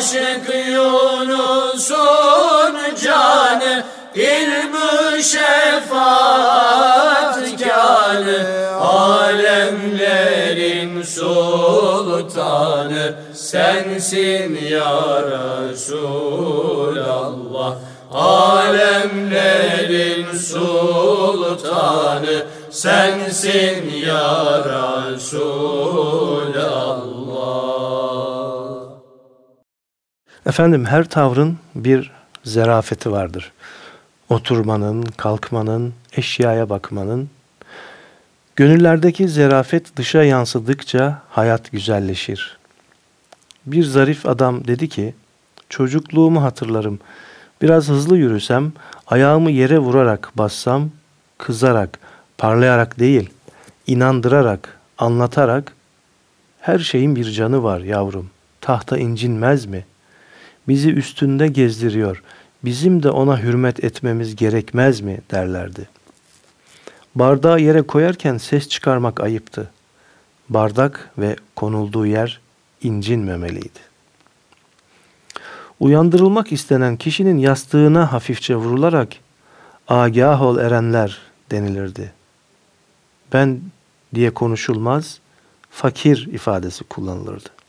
[0.00, 1.96] Aşık Yunus'un
[3.04, 3.84] canı
[4.14, 8.40] ilmü şefaat kanı
[8.80, 15.22] Alemlerin sultanı sensin ya
[15.68, 17.74] Resulallah
[18.12, 22.36] Alemlerin sultanı
[22.70, 24.64] sensin ya
[25.12, 27.09] Resulallah.
[30.46, 32.12] Efendim her tavrın bir
[32.44, 33.52] zerafeti vardır.
[34.28, 37.30] Oturmanın, kalkmanın, eşyaya bakmanın.
[38.56, 42.58] Gönüllerdeki zerafet dışa yansıdıkça hayat güzelleşir.
[43.66, 45.14] Bir zarif adam dedi ki,
[45.68, 46.98] çocukluğumu hatırlarım.
[47.62, 48.72] Biraz hızlı yürüsem,
[49.06, 50.90] ayağımı yere vurarak bassam,
[51.38, 51.98] kızarak,
[52.38, 53.30] parlayarak değil,
[53.86, 55.72] inandırarak, anlatarak,
[56.60, 58.30] her şeyin bir canı var yavrum.
[58.60, 59.84] Tahta incinmez mi?
[60.70, 62.22] Bizi üstünde gezdiriyor.
[62.64, 65.88] Bizim de ona hürmet etmemiz gerekmez mi derlerdi.
[67.14, 69.70] Bardağı yere koyarken ses çıkarmak ayıptı.
[70.48, 72.40] Bardak ve konulduğu yer
[72.82, 73.78] incinmemeliydi.
[75.80, 79.08] Uyandırılmak istenen kişinin yastığına hafifçe vurularak
[79.88, 81.18] agah ol erenler
[81.50, 82.12] denilirdi.
[83.32, 83.60] Ben
[84.14, 85.20] diye konuşulmaz,
[85.70, 87.59] fakir ifadesi kullanılırdı.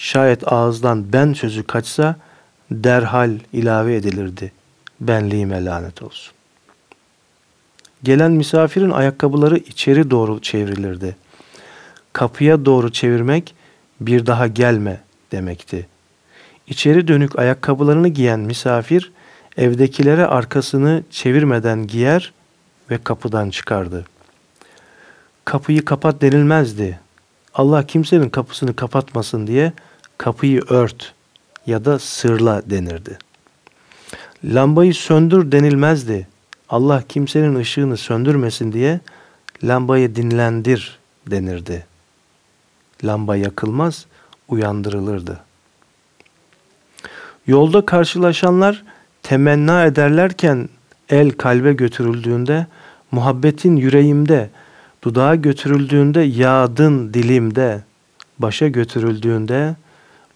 [0.00, 2.16] Şayet ağızdan ben sözü kaçsa
[2.70, 4.52] derhal ilave edilirdi.
[5.00, 6.32] Benliğime lanet olsun.
[8.02, 11.16] Gelen misafirin ayakkabıları içeri doğru çevrilirdi.
[12.12, 13.54] Kapıya doğru çevirmek
[14.00, 15.00] bir daha gelme
[15.32, 15.86] demekti.
[16.66, 19.12] İçeri dönük ayakkabılarını giyen misafir
[19.56, 22.32] evdekilere arkasını çevirmeden giyer
[22.90, 24.04] ve kapıdan çıkardı.
[25.44, 27.00] Kapıyı kapat denilmezdi.
[27.54, 29.72] Allah kimsenin kapısını kapatmasın diye
[30.18, 31.14] kapıyı ört
[31.66, 33.18] ya da sırla denirdi.
[34.44, 36.28] Lambayı söndür denilmezdi.
[36.68, 39.00] Allah kimsenin ışığını söndürmesin diye
[39.64, 41.86] lambayı dinlendir denirdi.
[43.04, 44.06] Lamba yakılmaz,
[44.48, 45.40] uyandırılırdı.
[47.46, 48.84] Yolda karşılaşanlar
[49.22, 50.68] temenna ederlerken
[51.08, 52.66] el kalbe götürüldüğünde,
[53.10, 54.50] muhabbetin yüreğimde,
[55.04, 57.82] dudağa götürüldüğünde yağdın dilimde,
[58.38, 59.76] başa götürüldüğünde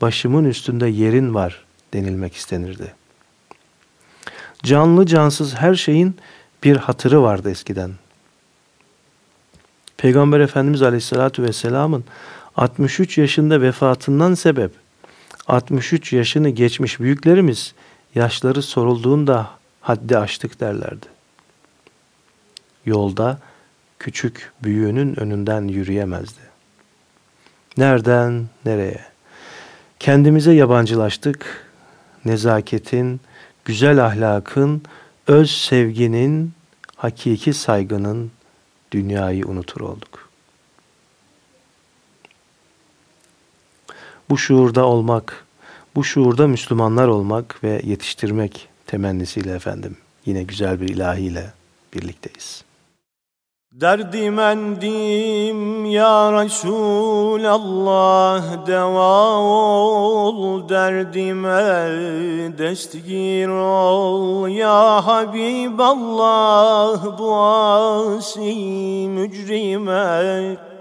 [0.03, 2.95] başımın üstünde yerin var denilmek istenirdi.
[4.63, 6.17] Canlı cansız her şeyin
[6.65, 7.93] bir hatırı vardı eskiden.
[9.97, 12.05] Peygamber Efendimiz Aleyhisselatü Vesselam'ın
[12.57, 14.73] 63 yaşında vefatından sebep
[15.47, 17.75] 63 yaşını geçmiş büyüklerimiz
[18.15, 19.51] yaşları sorulduğunda
[19.81, 21.07] haddi aştık derlerdi.
[22.87, 23.39] Yolda
[23.99, 26.41] küçük büyüğünün önünden yürüyemezdi.
[27.77, 29.12] Nereden nereye?
[30.03, 31.67] Kendimize yabancılaştık.
[32.25, 33.21] Nezaketin,
[33.65, 34.83] güzel ahlakın,
[35.27, 36.53] öz sevginin,
[36.97, 38.31] hakiki saygının
[38.93, 40.29] dünyayı unutur olduk.
[44.31, 45.45] Bu şuurda olmak,
[45.95, 49.97] bu şuurda Müslümanlar olmak ve yetiştirmek temennisiyle efendim
[50.27, 51.53] yine güzel bir ilahiyle
[51.95, 52.65] birlikteyiz.
[53.73, 55.59] Derdimendim
[55.89, 57.57] ya Resulallah
[58.67, 60.69] deva ol.
[60.69, 67.01] Derdime destgir ol ya Habiballah.
[67.19, 70.72] Bu asi mücrime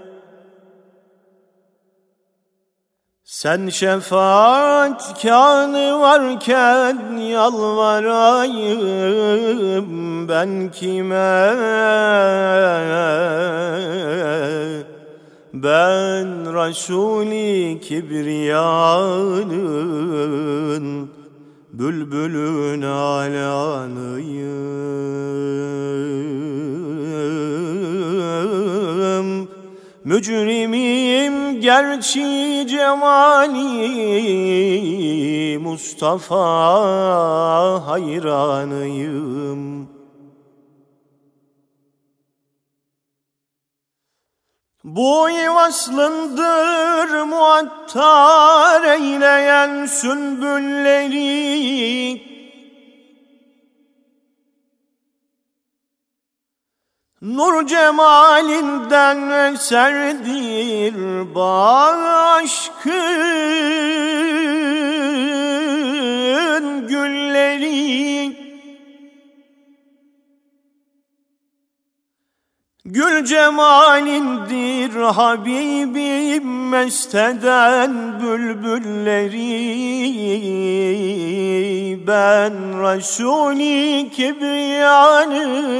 [3.32, 8.68] Sen şefaat kanı varken yalvarayım
[10.28, 11.52] ben kime?
[15.54, 18.30] Ben Resulü Kibriya'nın
[21.72, 24.42] bülbülün alanıyım.
[30.04, 33.58] Mücrimim gerçi cemali
[35.58, 36.46] Mustafa
[37.86, 39.88] hayranıyım.
[44.84, 51.22] Bu vaslındır muattar eyleyen sünbülleri
[57.22, 60.94] Nur cemalinden eserdir
[62.34, 62.92] aşkın
[66.88, 68.36] gülleri.
[72.84, 79.52] Gül cemalindir Habibim mesteden bülbülleri.
[82.06, 82.52] Ben
[82.82, 85.72] Resul-i Kibriyan'ın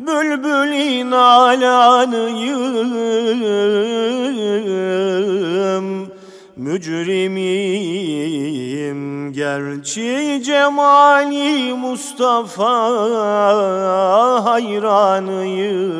[0.00, 2.90] Bülbülin alanıyım.
[6.56, 8.00] Mücrimim
[9.32, 12.74] gerçi cemali Mustafa
[14.44, 15.90] hayranıyım.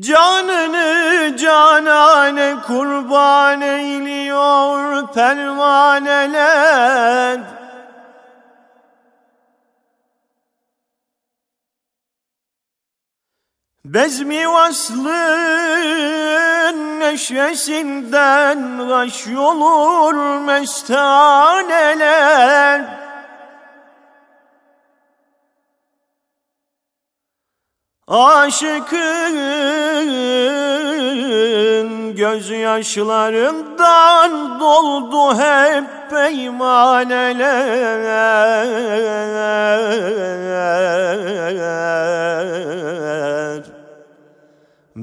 [0.00, 6.82] Canını canane kurban eyliyor pervaneler
[13.94, 15.10] Bezmi vaslın
[17.00, 22.22] neşesinden Gaş olur mestaneler.
[28.08, 29.36] Aşıkın
[32.16, 37.72] gözyaşlarından doldu hep peymaneler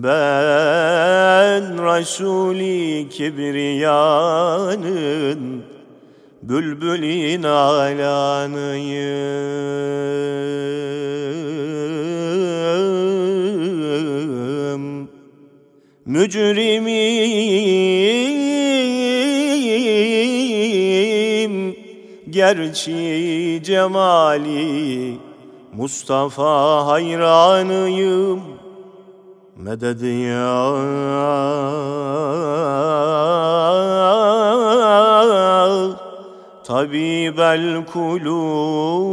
[0.04, 4.04] Ben Resul-i Kibriyan'ın
[6.44, 8.70] bülbülin alanıyım.
[16.06, 16.90] Mücrimim
[22.30, 25.18] gerçi cemali
[25.74, 28.49] Mustafa hayranıyım
[29.70, 30.50] Medet ya
[36.64, 39.10] tabibel kulub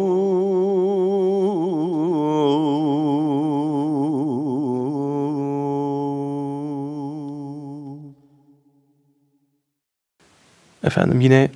[10.85, 11.51] Efendim yine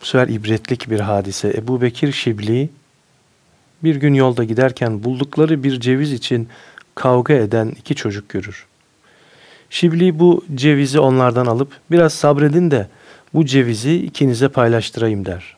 [0.00, 1.48] bu sefer ibretlik bir hadise.
[1.48, 2.68] Ebu Bekir Şibli
[3.84, 6.48] bir gün yolda giderken buldukları bir ceviz için
[7.00, 8.66] kavga eden iki çocuk görür.
[9.70, 12.88] Şibli bu cevizi onlardan alıp biraz sabredin de
[13.34, 15.56] bu cevizi ikinize paylaştırayım der.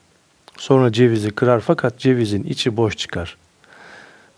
[0.57, 3.37] Sonra cevizi kırar fakat cevizin içi boş çıkar.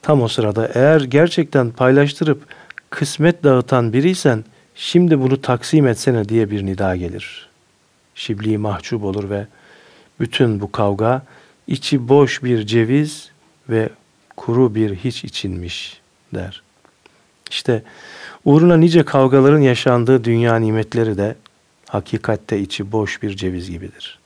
[0.02, 2.42] Tam o sırada eğer gerçekten paylaştırıp
[2.90, 4.44] kısmet dağıtan biriysen
[4.74, 7.48] şimdi bunu taksim etsene diye bir nida gelir.
[8.14, 9.46] Şibli mahcup olur ve
[10.20, 11.22] bütün bu kavga
[11.66, 13.30] içi boş bir ceviz
[13.68, 13.88] ve
[14.36, 16.00] kuru bir hiç içinmiş
[16.34, 16.63] der.
[17.55, 17.82] İşte
[18.44, 21.36] uğruna nice kavgaların yaşandığı dünya nimetleri de
[21.88, 24.18] hakikatte içi boş bir ceviz gibidir.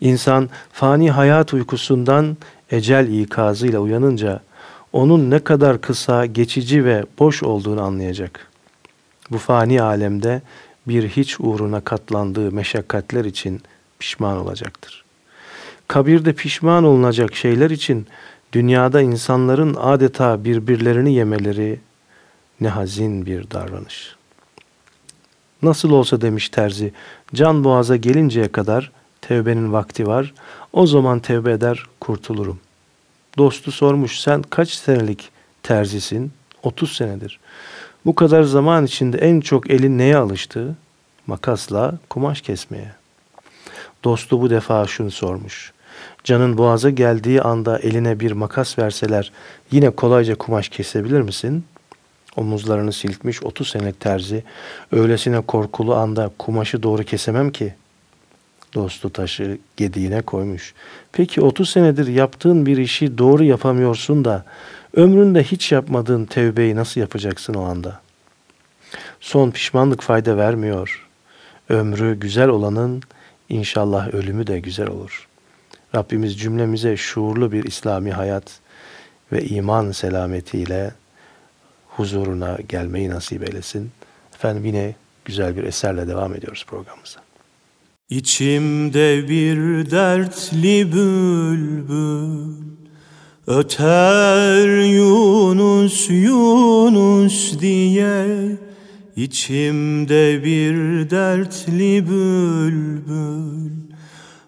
[0.00, 2.36] İnsan fani hayat uykusundan
[2.70, 4.40] ecel ikazıyla uyanınca
[4.92, 8.46] onun ne kadar kısa, geçici ve boş olduğunu anlayacak.
[9.30, 10.42] Bu fani alemde
[10.86, 13.62] bir hiç uğruna katlandığı meşakkatler için
[13.98, 15.04] pişman olacaktır.
[15.88, 18.06] Kabirde pişman olunacak şeyler için
[18.52, 21.80] dünyada insanların adeta birbirlerini yemeleri
[22.60, 24.16] ne hazin bir davranış.
[25.62, 26.92] Nasıl olsa demiş terzi,
[27.34, 30.34] can boğaza gelinceye kadar tevbenin vakti var,
[30.72, 32.60] o zaman tevbe eder kurtulurum.
[33.38, 35.28] Dostu sormuş sen kaç senelik
[35.62, 36.32] terzisin?
[36.62, 37.40] 30 senedir.
[38.06, 40.76] Bu kadar zaman içinde en çok elin neye alıştı?
[41.26, 42.92] Makasla kumaş kesmeye.
[44.04, 45.72] Dostu bu defa şunu sormuş.
[46.24, 49.32] Canın boğaza geldiği anda eline bir makas verseler
[49.70, 51.64] yine kolayca kumaş kesebilir misin?
[52.36, 54.44] Omuzlarını silkmiş 30 senelik terzi
[54.92, 57.74] öylesine korkulu anda kumaşı doğru kesemem ki.
[58.74, 60.74] Dostu taşı gediğine koymuş.
[61.12, 64.44] Peki 30 senedir yaptığın bir işi doğru yapamıyorsun da
[64.94, 68.00] ömründe hiç yapmadığın tevbeyi nasıl yapacaksın o anda?
[69.20, 71.08] Son pişmanlık fayda vermiyor.
[71.68, 73.02] Ömrü güzel olanın
[73.48, 75.28] inşallah ölümü de güzel olur.
[75.94, 78.60] Rabbimiz cümlemize şuurlu bir İslami hayat
[79.32, 80.90] ve iman selametiyle
[81.96, 83.90] huzuruna gelmeyi nasip eylesin.
[84.34, 84.94] Efendim yine
[85.24, 87.20] güzel bir eserle devam ediyoruz programımıza.
[88.10, 92.56] İçimde bir dertli bülbül
[93.46, 98.26] Öter Yunus Yunus diye
[99.16, 103.70] İçimde bir dertli bülbül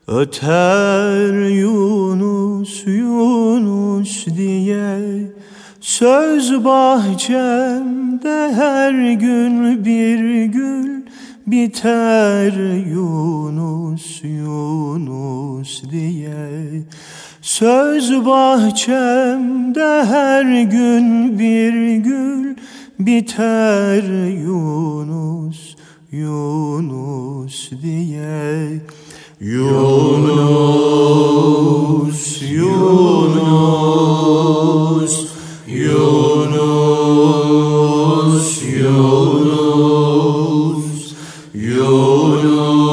[0.06, 4.98] Öter Yunus Yunus diye
[5.80, 11.02] Söz bahçemde her gün bir gül
[11.46, 12.52] biter
[12.90, 16.82] Yunus Yunus diye.
[17.42, 22.56] Söz bahçemde her gün bir gül
[22.98, 24.02] biter
[24.44, 25.76] Yunus
[26.12, 28.80] Yunus diye.
[29.40, 30.58] Yunus
[32.42, 33.88] Yunus
[35.68, 36.88] Yunus
[38.64, 39.98] Yunus
[41.52, 42.88] Yunus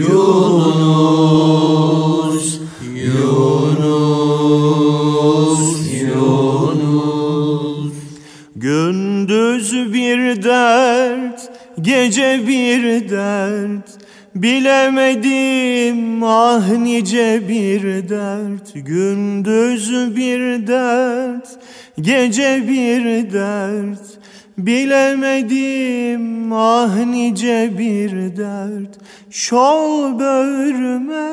[0.00, 0.88] Yunus
[2.94, 4.02] Yunus
[6.02, 7.92] Yunus.
[8.56, 11.50] Gündüz bir dert
[11.80, 13.88] Gece bir dert.
[14.34, 18.08] Bilemedim ah nice bir
[18.64, 21.48] dert Gündüz bir dert
[22.00, 24.18] Gece bir dert.
[24.58, 28.98] Bilemedim ah nice bir dert.
[29.30, 31.32] Şol böğrüme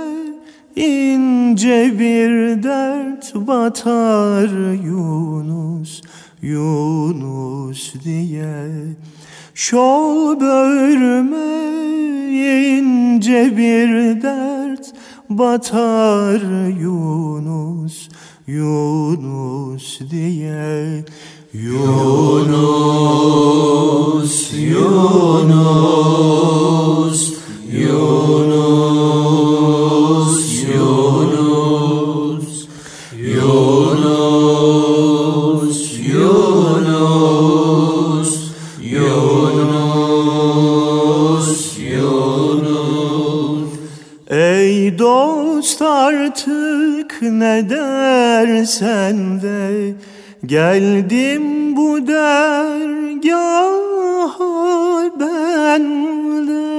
[0.76, 3.36] ince bir dert.
[3.36, 6.02] Batar Yunus
[6.42, 8.66] Yunus diye.
[9.54, 11.72] Şol böğrüme
[12.32, 14.94] ince bir dert
[15.38, 16.42] batar
[16.84, 18.10] Yunus
[18.48, 21.06] Yunus diye.
[21.54, 22.92] Yunus
[24.54, 25.62] Yunus
[27.68, 28.72] Yunus
[30.72, 32.48] Yunus
[33.18, 34.91] Yunus
[44.92, 49.94] Ey dost artık ne dersen de
[50.46, 53.52] Geldim bu dergaha
[55.20, 55.84] ben
[56.48, 56.72] de.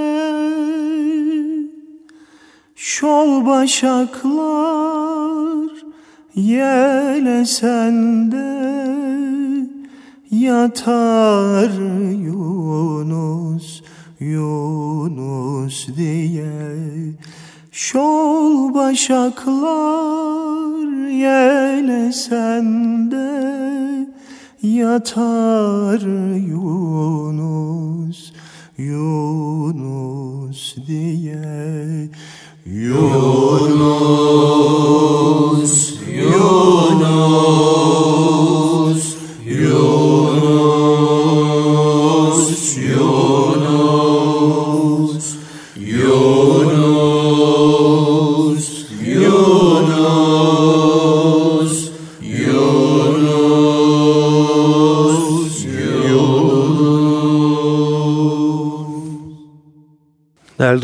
[2.74, 4.42] Şol başaklar
[6.34, 7.82] yelesende
[10.30, 11.70] yatar
[12.24, 13.82] Yunus
[14.20, 16.52] Yunus diye
[17.72, 19.62] Şol başaklar
[21.08, 22.52] yelesende
[24.62, 26.00] yatar
[26.36, 28.32] Yunus
[28.78, 32.10] Yunus diye.
[32.66, 34.31] Yunus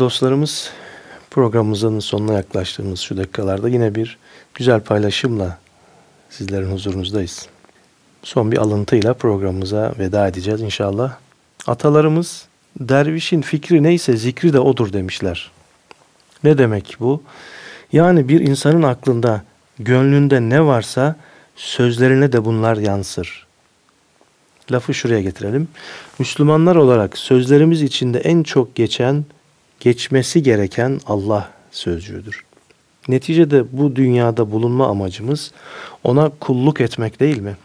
[0.09, 0.69] dostlarımız,
[1.31, 4.17] programımızın sonuna yaklaştığımız şu dakikalarda yine bir
[4.55, 5.57] güzel paylaşımla
[6.29, 7.47] sizlerin huzurunuzdayız.
[8.23, 11.17] Son bir alıntıyla programımıza veda edeceğiz inşallah.
[11.67, 12.47] Atalarımız
[12.79, 15.51] dervişin fikri neyse zikri de odur demişler.
[16.43, 17.23] Ne demek bu?
[17.91, 19.43] Yani bir insanın aklında,
[19.79, 21.15] gönlünde ne varsa
[21.55, 23.47] sözlerine de bunlar yansır.
[24.71, 25.67] Lafı şuraya getirelim.
[26.19, 29.25] Müslümanlar olarak sözlerimiz içinde en çok geçen,
[29.79, 32.45] geçmesi gereken Allah sözcüğüdür.
[33.07, 35.51] Neticede bu dünyada bulunma amacımız
[36.03, 37.57] ona kulluk etmek değil mi?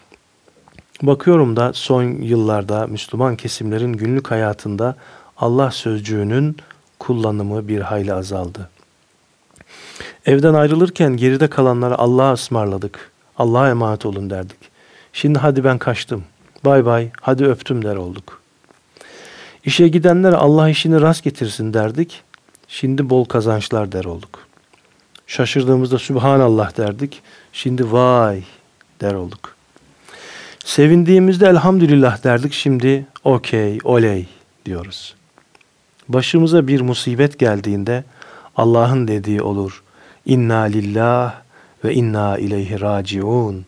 [1.03, 4.97] Bakıyorum da son yıllarda Müslüman kesimlerin günlük hayatında
[5.37, 6.57] Allah sözcüğünün
[6.99, 8.71] kullanımı bir hayli azaldı.
[10.27, 13.11] Evden ayrılırken geride kalanlara Allah'a ısmarladık.
[13.39, 14.59] Allah'a emanet olun derdik.
[15.13, 16.25] Şimdi hadi ben kaçtım.
[16.65, 18.44] Bay bay, hadi öptüm der olduk.
[19.65, 22.23] İşe gidenlere Allah işini rast getirsin derdik.
[22.69, 24.47] Şimdi bol kazançlar der olduk.
[25.27, 27.23] Şaşırdığımızda Sübhanallah derdik.
[27.53, 28.43] Şimdi vay
[29.01, 29.57] der olduk.
[30.65, 32.53] Sevindiğimizde elhamdülillah derdik.
[32.53, 34.27] Şimdi okey, oley
[34.67, 35.15] diyoruz.
[36.09, 38.05] Başımıza bir musibet geldiğinde
[38.57, 39.83] Allah'ın dediği olur.
[40.27, 41.35] İnna lillah
[41.85, 43.67] ve inna ileyhi raciun.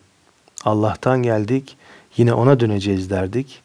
[0.65, 1.77] Allah'tan geldik,
[2.17, 3.61] yine ona döneceğiz derdik.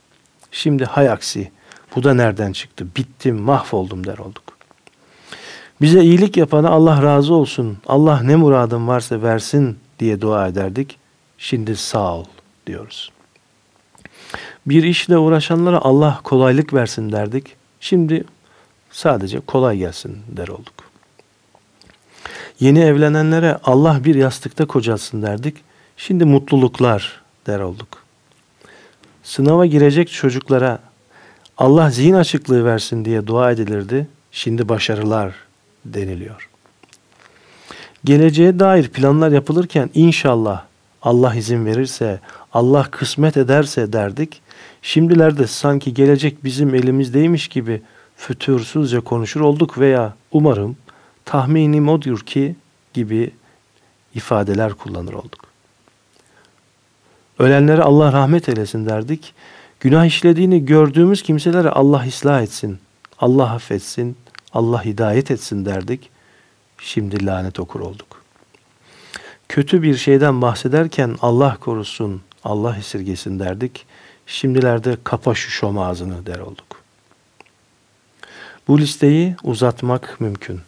[0.52, 1.50] Şimdi hay aksi,
[1.96, 2.86] bu da nereden çıktı?
[2.96, 4.42] Bittim, mahvoldum der olduk.
[5.80, 10.98] Bize iyilik yapana Allah razı olsun, Allah ne muradın varsa versin diye dua ederdik.
[11.38, 12.24] Şimdi sağ ol
[12.66, 13.12] diyoruz.
[14.66, 17.56] Bir işle uğraşanlara Allah kolaylık versin derdik.
[17.80, 18.24] Şimdi
[18.90, 20.74] sadece kolay gelsin der olduk.
[22.60, 25.56] Yeni evlenenlere Allah bir yastıkta kocasın derdik.
[25.96, 27.88] Şimdi mutluluklar der olduk.
[29.22, 30.78] Sınava girecek çocuklara
[31.62, 34.08] Allah zihin açıklığı versin diye dua edilirdi.
[34.32, 35.34] Şimdi başarılar
[35.84, 36.48] deniliyor.
[38.04, 40.64] Geleceğe dair planlar yapılırken inşallah
[41.02, 42.20] Allah izin verirse,
[42.52, 44.40] Allah kısmet ederse derdik.
[44.82, 47.82] Şimdilerde sanki gelecek bizim elimizdeymiş gibi
[48.16, 50.76] fütursuzca konuşur olduk veya umarım
[51.24, 52.56] tahminim odur ki
[52.94, 53.30] gibi
[54.14, 55.44] ifadeler kullanır olduk.
[57.38, 59.34] Ölenlere Allah rahmet eylesin derdik.
[59.82, 62.78] Günah işlediğini gördüğümüz kimselere Allah ıslah etsin,
[63.18, 64.16] Allah affetsin,
[64.52, 66.10] Allah hidayet etsin derdik.
[66.78, 68.22] Şimdi lanet okur olduk.
[69.48, 73.86] Kötü bir şeyden bahsederken Allah korusun, Allah esirgesin derdik.
[74.26, 76.82] Şimdilerde kapa şu şom ağzını der olduk.
[78.68, 80.60] Bu listeyi uzatmak mümkün.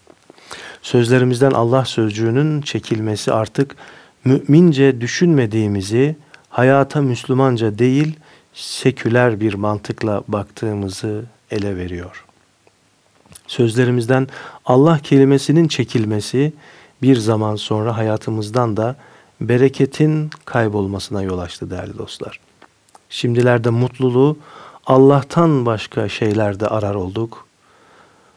[0.83, 3.77] Sözlerimizden Allah sözcüğünün çekilmesi artık
[4.25, 6.17] mümince düşünmediğimizi,
[6.49, 8.17] hayata Müslümanca değil,
[8.55, 12.25] seküler bir mantıkla baktığımızı ele veriyor.
[13.47, 14.29] Sözlerimizden
[14.65, 16.53] Allah kelimesinin çekilmesi
[17.03, 18.97] bir zaman sonra hayatımızdan da
[19.41, 22.41] bereketin kaybolmasına yol açtı değerli dostlar.
[23.11, 24.39] Şimdilerde mutluluğu
[24.87, 27.47] Allah'tan başka şeylerde arar olduk.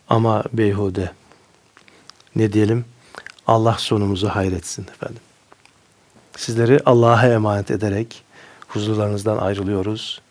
[0.10, 1.12] Ama beyhude.
[2.36, 2.86] Ne diyelim?
[3.48, 5.22] Allah sonumuzu hayretsin efendim.
[6.38, 8.24] Sizleri Allah'a emanet ederek
[8.68, 10.22] huzurlarınızdan ayrılıyoruz.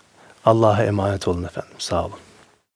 [0.44, 1.74] Allah'a emanet olun efendim.
[1.78, 2.18] Sağ olun.